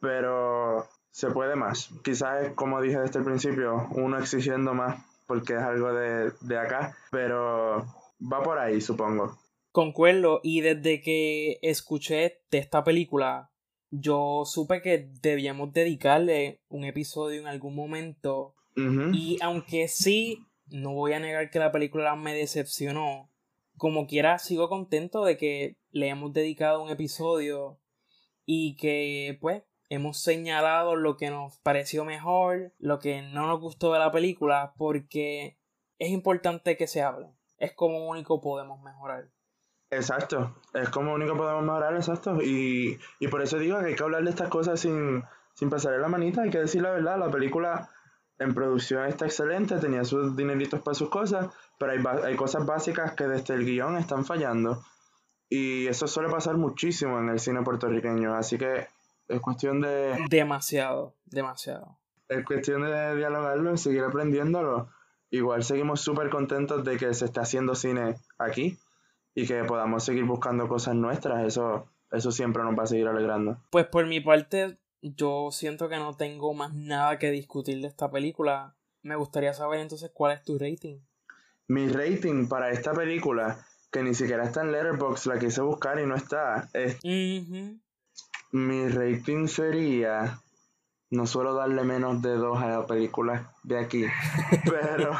pero 0.00 0.86
se 1.10 1.30
puede 1.30 1.54
más. 1.54 1.90
Quizás 2.02 2.52
como 2.54 2.80
dije 2.80 2.98
desde 2.98 3.20
el 3.20 3.24
principio, 3.24 3.86
uno 3.92 4.18
exigiendo 4.18 4.74
más 4.74 5.04
porque 5.26 5.54
es 5.54 5.60
algo 5.60 5.92
de, 5.92 6.32
de 6.40 6.58
acá, 6.58 6.96
pero 7.10 7.84
va 8.20 8.42
por 8.42 8.58
ahí, 8.58 8.80
supongo. 8.80 9.38
Concuerdo, 9.70 10.40
y 10.42 10.62
desde 10.62 11.02
que 11.02 11.58
escuché 11.62 12.40
de 12.50 12.58
esta 12.58 12.82
película, 12.82 13.50
yo 13.90 14.42
supe 14.44 14.82
que 14.82 15.10
debíamos 15.22 15.72
dedicarle 15.72 16.60
un 16.68 16.84
episodio 16.84 17.40
en 17.40 17.46
algún 17.46 17.74
momento. 17.74 18.54
Y 19.12 19.38
aunque 19.42 19.88
sí, 19.88 20.46
no 20.68 20.92
voy 20.92 21.12
a 21.12 21.18
negar 21.18 21.50
que 21.50 21.58
la 21.58 21.72
película 21.72 22.14
me 22.14 22.32
decepcionó, 22.32 23.28
como 23.76 24.06
quiera 24.06 24.38
sigo 24.38 24.68
contento 24.68 25.24
de 25.24 25.36
que 25.36 25.78
le 25.90 26.08
hemos 26.08 26.32
dedicado 26.32 26.80
un 26.80 26.90
episodio 26.90 27.80
y 28.46 28.76
que 28.76 29.36
pues 29.40 29.64
hemos 29.88 30.20
señalado 30.20 30.94
lo 30.94 31.16
que 31.16 31.30
nos 31.30 31.58
pareció 31.58 32.04
mejor, 32.04 32.72
lo 32.78 32.98
que 32.98 33.22
no 33.22 33.46
nos 33.46 33.60
gustó 33.60 33.92
de 33.92 33.98
la 33.98 34.12
película, 34.12 34.74
porque 34.76 35.58
es 35.98 36.10
importante 36.10 36.76
que 36.76 36.86
se 36.86 37.02
hable. 37.02 37.28
Es 37.56 37.72
como 37.72 38.08
único 38.08 38.40
podemos 38.40 38.80
mejorar. 38.82 39.30
Exacto, 39.90 40.54
es 40.74 40.90
como 40.90 41.14
único 41.14 41.36
podemos 41.36 41.64
mejorar, 41.64 41.94
exacto. 41.94 42.42
Y, 42.42 42.98
y 43.18 43.28
por 43.28 43.40
eso 43.42 43.58
digo 43.58 43.78
que 43.80 43.86
hay 43.86 43.94
que 43.94 44.02
hablar 44.02 44.22
de 44.22 44.30
estas 44.30 44.48
cosas 44.48 44.80
sin, 44.80 45.24
sin 45.54 45.70
pasarle 45.70 45.98
la 45.98 46.08
manita, 46.08 46.42
hay 46.42 46.50
que 46.50 46.58
decir 46.58 46.82
la 46.82 46.90
verdad, 46.90 47.18
la 47.18 47.30
película 47.30 47.90
en 48.38 48.54
producción 48.54 49.06
está 49.06 49.24
excelente, 49.24 49.78
tenía 49.78 50.04
sus 50.04 50.36
dineritos 50.36 50.80
para 50.80 50.94
sus 50.94 51.08
cosas, 51.08 51.48
pero 51.78 51.92
hay, 51.92 52.04
hay 52.24 52.36
cosas 52.36 52.66
básicas 52.66 53.14
que 53.14 53.26
desde 53.26 53.54
el 53.54 53.64
guion 53.64 53.96
están 53.96 54.24
fallando. 54.24 54.84
Y 55.48 55.86
eso 55.86 56.06
suele 56.06 56.28
pasar 56.28 56.58
muchísimo 56.58 57.18
en 57.18 57.30
el 57.30 57.40
cine 57.40 57.62
puertorriqueño, 57.62 58.34
así 58.34 58.58
que 58.58 58.86
es 59.26 59.40
cuestión 59.40 59.80
de... 59.80 60.18
Demasiado, 60.28 61.14
demasiado. 61.24 61.98
Es 62.28 62.44
cuestión 62.44 62.82
de 62.82 63.16
dialogarlo 63.16 63.72
y 63.72 63.78
seguir 63.78 64.04
aprendiéndolo. 64.04 64.90
Igual 65.30 65.64
seguimos 65.64 66.02
súper 66.02 66.28
contentos 66.28 66.84
de 66.84 66.98
que 66.98 67.14
se 67.14 67.24
está 67.24 67.40
haciendo 67.40 67.74
cine 67.74 68.16
aquí 68.38 68.78
y 69.38 69.46
que 69.46 69.62
podamos 69.62 70.04
seguir 70.04 70.24
buscando 70.24 70.66
cosas 70.66 70.96
nuestras. 70.96 71.46
Eso, 71.46 71.86
eso 72.10 72.32
siempre 72.32 72.64
nos 72.64 72.76
va 72.76 72.82
a 72.82 72.86
seguir 72.86 73.06
alegrando. 73.06 73.62
Pues 73.70 73.86
por 73.86 74.04
mi 74.04 74.18
parte, 74.20 74.78
yo 75.00 75.50
siento 75.52 75.88
que 75.88 75.96
no 75.96 76.16
tengo 76.16 76.54
más 76.54 76.74
nada 76.74 77.20
que 77.20 77.30
discutir 77.30 77.80
de 77.80 77.86
esta 77.86 78.10
película. 78.10 78.74
Me 79.02 79.14
gustaría 79.14 79.54
saber 79.54 79.78
entonces 79.78 80.10
cuál 80.12 80.32
es 80.32 80.42
tu 80.42 80.58
rating. 80.58 80.98
Mi 81.68 81.86
rating 81.86 82.48
para 82.48 82.72
esta 82.72 82.92
película, 82.92 83.64
que 83.92 84.02
ni 84.02 84.12
siquiera 84.12 84.42
está 84.42 84.62
en 84.62 84.72
Letterboxd, 84.72 85.26
la 85.28 85.38
quise 85.38 85.60
buscar 85.60 86.00
y 86.00 86.06
no 86.06 86.16
está. 86.16 86.68
Es... 86.72 86.98
Mi 88.50 88.88
rating 88.88 89.46
sería 89.46 90.42
no 91.10 91.26
suelo 91.26 91.54
darle 91.54 91.82
menos 91.84 92.20
de 92.22 92.34
dos 92.34 92.62
a 92.62 92.68
la 92.68 92.86
película 92.86 93.52
de 93.62 93.78
aquí, 93.78 94.04
pero 94.64 95.12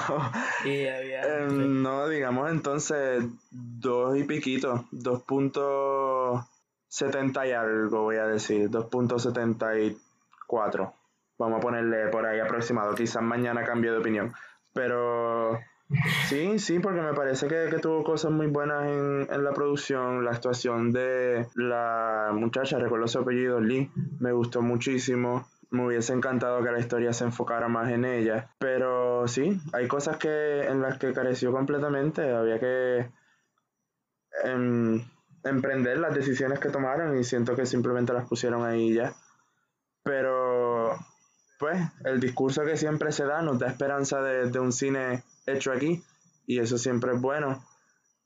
em, 0.64 1.82
no, 1.82 2.08
digamos 2.08 2.50
entonces 2.50 3.24
dos 3.50 4.16
y 4.16 4.24
piquito, 4.24 4.86
2.70 4.92 7.48
y 7.48 7.52
algo 7.52 8.02
voy 8.02 8.16
a 8.16 8.26
decir, 8.26 8.70
2.74. 8.70 10.92
Vamos 11.38 11.58
a 11.58 11.60
ponerle 11.60 12.08
por 12.08 12.26
ahí 12.26 12.40
aproximado, 12.40 12.94
quizás 12.94 13.22
mañana 13.22 13.64
cambie 13.64 13.90
de 13.90 13.98
opinión, 13.98 14.34
pero 14.74 15.58
Sí, 16.26 16.58
sí, 16.58 16.80
porque 16.80 17.00
me 17.00 17.14
parece 17.14 17.48
que, 17.48 17.78
tuvo 17.78 18.04
cosas 18.04 18.30
muy 18.30 18.46
buenas 18.46 18.84
en, 18.84 19.26
en, 19.30 19.42
la 19.42 19.52
producción. 19.52 20.22
La 20.22 20.32
actuación 20.32 20.92
de 20.92 21.46
la 21.54 22.30
muchacha, 22.34 22.78
recuerdo 22.78 23.08
su 23.08 23.20
apellido, 23.20 23.58
Lee, 23.58 23.90
me 24.20 24.32
gustó 24.32 24.60
muchísimo 24.60 25.48
me 25.70 25.86
hubiese 25.86 26.12
encantado 26.12 26.62
que 26.62 26.70
la 26.70 26.78
historia 26.78 27.12
se 27.12 27.24
enfocara 27.24 27.68
más 27.68 27.90
en 27.90 28.04
ella. 28.04 28.50
Pero 28.58 29.28
sí, 29.28 29.60
hay 29.72 29.86
cosas 29.88 30.16
que 30.16 30.66
en 30.66 30.80
las 30.80 30.98
que 30.98 31.12
careció 31.12 31.52
completamente. 31.52 32.32
Había 32.32 32.58
que 32.58 33.10
em, 34.44 35.04
emprender 35.44 35.98
las 35.98 36.14
decisiones 36.14 36.58
que 36.58 36.70
tomaron 36.70 37.18
y 37.18 37.24
siento 37.24 37.54
que 37.54 37.66
simplemente 37.66 38.12
las 38.12 38.28
pusieron 38.28 38.64
ahí 38.64 38.94
ya. 38.94 39.14
Pero, 40.02 40.96
pues, 41.58 41.78
el 42.04 42.20
discurso 42.20 42.64
que 42.64 42.76
siempre 42.76 43.12
se 43.12 43.24
da 43.24 43.42
nos 43.42 43.58
da 43.58 43.66
esperanza 43.66 44.22
de, 44.22 44.50
de 44.50 44.58
un 44.58 44.72
cine 44.72 45.22
hecho 45.46 45.72
aquí 45.72 46.02
y 46.46 46.60
eso 46.60 46.78
siempre 46.78 47.12
es 47.12 47.20
bueno. 47.20 47.62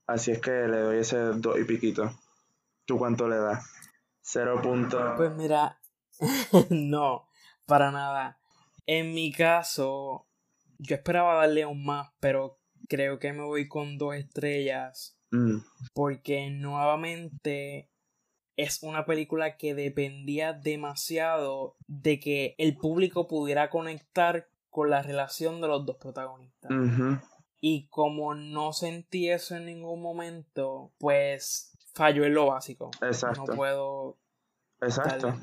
Así 0.07 0.31
es 0.31 0.41
que 0.41 0.51
le 0.51 0.79
doy 0.81 0.99
ese 0.99 1.17
dos 1.17 1.59
y 1.59 1.65
piquito. 1.65 2.13
¿Tú 2.87 2.99
cuánto 2.99 3.29
le 3.29 3.37
das? 3.37 3.65
Cero 4.21 4.61
punto. 4.63 5.15
Pues 5.17 5.33
mira, 5.35 5.79
no. 6.71 7.29
Para 7.73 7.91
nada. 7.91 8.39
En 8.85 9.15
mi 9.15 9.33
caso, 9.33 10.27
yo 10.77 10.95
esperaba 10.95 11.37
darle 11.37 11.65
un 11.65 11.83
más, 11.83 12.11
pero 12.21 12.59
creo 12.87 13.19
que 13.19 13.33
me 13.33 13.45
voy 13.45 13.67
con 13.67 13.97
dos 13.97 14.15
estrellas. 14.15 15.17
Mm. 15.31 15.61
Porque 15.95 16.51
nuevamente 16.51 17.89
es 18.59 18.83
una 18.83 19.07
película 19.07 19.57
que 19.57 19.75
dependía 19.75 20.53
demasiado 20.53 21.79
de 21.87 22.21
que 22.21 22.55
el 22.59 22.77
público 22.77 23.27
pudiera 23.27 23.71
conectar 23.71 24.51
con 24.69 24.91
la 24.91 25.01
relación 25.01 25.63
de 25.63 25.69
los 25.69 25.87
dos 25.87 25.97
protagonistas. 25.97 26.71
Y 27.63 27.87
como 27.87 28.35
no 28.35 28.75
sentí 28.75 29.31
eso 29.31 29.57
en 29.57 29.65
ningún 29.65 30.03
momento, 30.03 30.93
pues 30.99 31.73
falló 31.95 32.27
en 32.27 32.35
lo 32.35 32.49
básico. 32.49 32.91
Exacto. 33.01 33.47
No 33.47 33.57
puedo. 33.57 34.19
Exacto. 34.83 35.35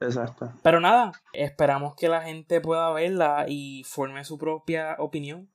Exacto. 0.00 0.52
Pero 0.62 0.80
nada, 0.80 1.12
esperamos 1.32 1.94
que 1.96 2.08
la 2.08 2.22
gente 2.22 2.60
pueda 2.60 2.92
verla 2.92 3.46
y 3.48 3.82
forme 3.84 4.24
su 4.24 4.38
propia 4.38 4.96
opinión. 4.98 5.50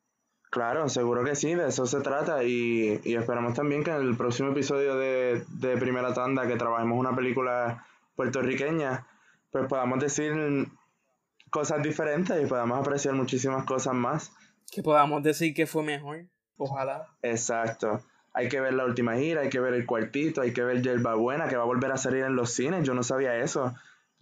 Claro, 0.50 0.88
seguro 0.88 1.24
que 1.24 1.36
sí, 1.36 1.56
de 1.56 1.70
eso 1.70 1.88
se 1.88 2.02
trata 2.02 2.44
y, 2.44 3.02
esperamos 3.06 3.56
también 3.56 3.84
que 3.84 3.92
en 3.92 4.02
el 4.02 4.16
próximo 4.16 4.52
episodio 4.52 4.96
de, 4.98 5.44
de 5.48 5.78
Primera 5.78 6.14
Tanda, 6.14 6.46
que 6.46 6.58
trabajemos 6.58 7.00
una 7.00 7.16
película 7.16 7.88
puertorriqueña, 8.16 9.08
pues 9.52 9.66
podamos 9.68 10.00
decir 10.00 10.32
cosas 11.50 11.82
diferentes 11.82 12.40
y 12.40 12.46
podamos 12.46 12.80
apreciar 12.80 13.16
muchísimas 13.16 13.66
cosas 13.66 13.96
más. 13.96 14.32
Que 14.72 14.84
podamos 14.84 15.24
decir 15.24 15.56
que 15.56 15.66
fue 15.66 15.84
mejor, 15.84 16.28
ojalá. 16.58 17.08
Exacto. 17.24 18.02
Hay 18.34 18.48
que 18.50 18.60
ver 18.60 18.74
la 18.74 18.86
última 18.86 19.16
gira, 19.16 19.42
hay 19.42 19.50
que 19.50 19.60
ver 19.60 19.74
el 19.74 19.88
cuartito, 19.88 20.42
hay 20.42 20.54
que 20.54 20.64
ver 20.64 20.84
Yerba 20.84 21.16
Buena, 21.16 21.48
que 21.48 21.56
va 21.56 21.64
a 21.64 21.68
volver 21.68 21.92
a 21.92 21.98
salir 21.98 22.24
en 22.24 22.36
los 22.36 22.52
cines, 22.52 22.84
yo 22.84 22.94
no 22.94 23.02
sabía 23.04 23.38
eso 23.38 23.74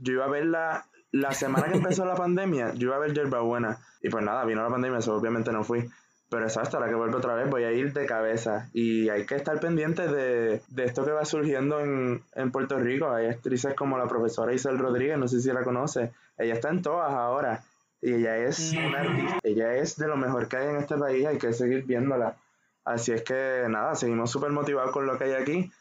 yo 0.01 0.13
iba 0.13 0.25
a 0.25 0.29
verla 0.29 0.85
la 1.11 1.31
semana 1.33 1.67
que 1.67 1.77
empezó 1.77 2.05
la 2.05 2.15
pandemia, 2.15 2.73
yo 2.73 2.87
iba 2.87 2.95
a 2.95 2.99
ver 2.99 3.13
Yerba 3.13 3.41
Buena. 3.41 3.79
Y 4.01 4.09
pues 4.09 4.23
nada, 4.23 4.43
vino 4.45 4.63
la 4.63 4.69
pandemia, 4.69 4.99
eso 4.99 5.15
obviamente 5.15 5.51
no 5.51 5.63
fui. 5.63 5.89
Pero 6.29 6.45
exacto, 6.45 6.77
ahora 6.77 6.87
que 6.87 6.95
vuelvo 6.95 7.17
otra 7.17 7.35
vez 7.35 7.49
voy 7.49 7.65
a 7.65 7.73
ir 7.73 7.91
de 7.91 8.05
cabeza. 8.05 8.69
Y 8.71 9.09
hay 9.09 9.25
que 9.25 9.35
estar 9.35 9.59
pendiente 9.59 10.07
de, 10.07 10.61
esto 10.77 11.03
que 11.03 11.11
va 11.11 11.25
surgiendo 11.25 11.81
en, 11.81 12.51
Puerto 12.53 12.79
Rico. 12.79 13.11
Hay 13.11 13.27
actrices 13.27 13.73
como 13.73 13.97
la 13.97 14.07
profesora 14.07 14.53
Isabel 14.53 14.79
Rodríguez, 14.79 15.17
no 15.17 15.27
sé 15.27 15.41
si 15.41 15.51
la 15.51 15.63
conoce. 15.63 16.13
Ella 16.37 16.53
está 16.53 16.69
en 16.69 16.81
todas 16.81 17.11
ahora. 17.11 17.65
Y 18.01 18.13
ella 18.13 18.37
es 18.37 18.71
una 18.71 19.01
artista. 19.01 19.39
Ella 19.43 19.75
es 19.75 19.97
de 19.97 20.07
lo 20.07 20.15
mejor 20.15 20.47
que 20.47 20.55
hay 20.55 20.69
en 20.69 20.77
este 20.77 20.95
país. 20.95 21.25
Hay 21.25 21.37
que 21.37 21.51
seguir 21.51 21.83
viéndola. 21.83 22.37
Así 22.85 23.11
es 23.11 23.23
que 23.23 23.65
nada, 23.67 23.93
seguimos 23.95 24.31
súper 24.31 24.51
motivados 24.51 24.91
con 24.91 25.05
lo 25.05 25.17
que 25.17 25.25
hay 25.25 25.33
aquí. 25.33 25.71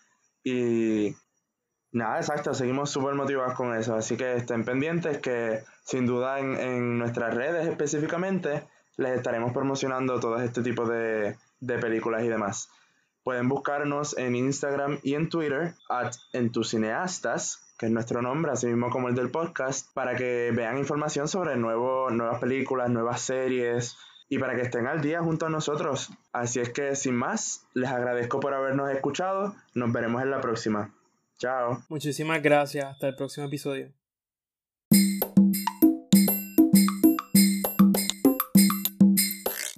Y 0.42 1.14
Nada, 1.92 2.18
exacto, 2.18 2.54
seguimos 2.54 2.90
súper 2.90 3.14
motivados 3.14 3.54
con 3.54 3.74
eso, 3.76 3.96
así 3.96 4.16
que 4.16 4.36
estén 4.36 4.64
pendientes 4.64 5.18
que 5.18 5.64
sin 5.82 6.06
duda 6.06 6.38
en, 6.38 6.98
nuestras 6.98 7.34
redes 7.34 7.66
específicamente 7.66 8.62
les 8.96 9.16
estaremos 9.16 9.52
promocionando 9.52 10.20
todo 10.20 10.40
este 10.40 10.62
tipo 10.62 10.86
de, 10.86 11.36
películas 11.58 12.22
y 12.22 12.28
demás. 12.28 12.70
Pueden 13.24 13.48
buscarnos 13.48 14.16
en 14.16 14.36
Instagram 14.36 15.00
y 15.02 15.14
en 15.14 15.28
Twitter 15.28 15.74
at 15.88 16.12
entucineastas, 16.32 17.74
que 17.76 17.86
es 17.86 17.92
nuestro 17.92 18.22
nombre, 18.22 18.52
así 18.52 18.68
mismo 18.68 18.88
como 18.90 19.08
el 19.08 19.16
del 19.16 19.30
podcast, 19.30 19.92
para 19.92 20.14
que 20.14 20.52
vean 20.54 20.78
información 20.78 21.26
sobre 21.26 21.56
nuevo, 21.56 22.08
nuevas 22.10 22.38
películas, 22.38 22.88
nuevas 22.88 23.20
series 23.20 23.96
y 24.28 24.38
para 24.38 24.54
que 24.54 24.62
estén 24.62 24.86
al 24.86 25.00
día 25.00 25.22
junto 25.22 25.46
a 25.46 25.50
nosotros. 25.50 26.12
Así 26.32 26.60
es 26.60 26.70
que 26.70 26.94
sin 26.94 27.16
más, 27.16 27.66
les 27.74 27.90
agradezco 27.90 28.38
por 28.38 28.54
habernos 28.54 28.90
escuchado, 28.90 29.56
nos 29.74 29.92
veremos 29.92 30.22
en 30.22 30.30
la 30.30 30.40
próxima. 30.40 30.92
Chao. 31.40 31.82
Muchísimas 31.88 32.42
gracias. 32.42 32.84
Hasta 32.84 33.08
el 33.08 33.16
próximo 33.16 33.46
episodio. 33.46 33.90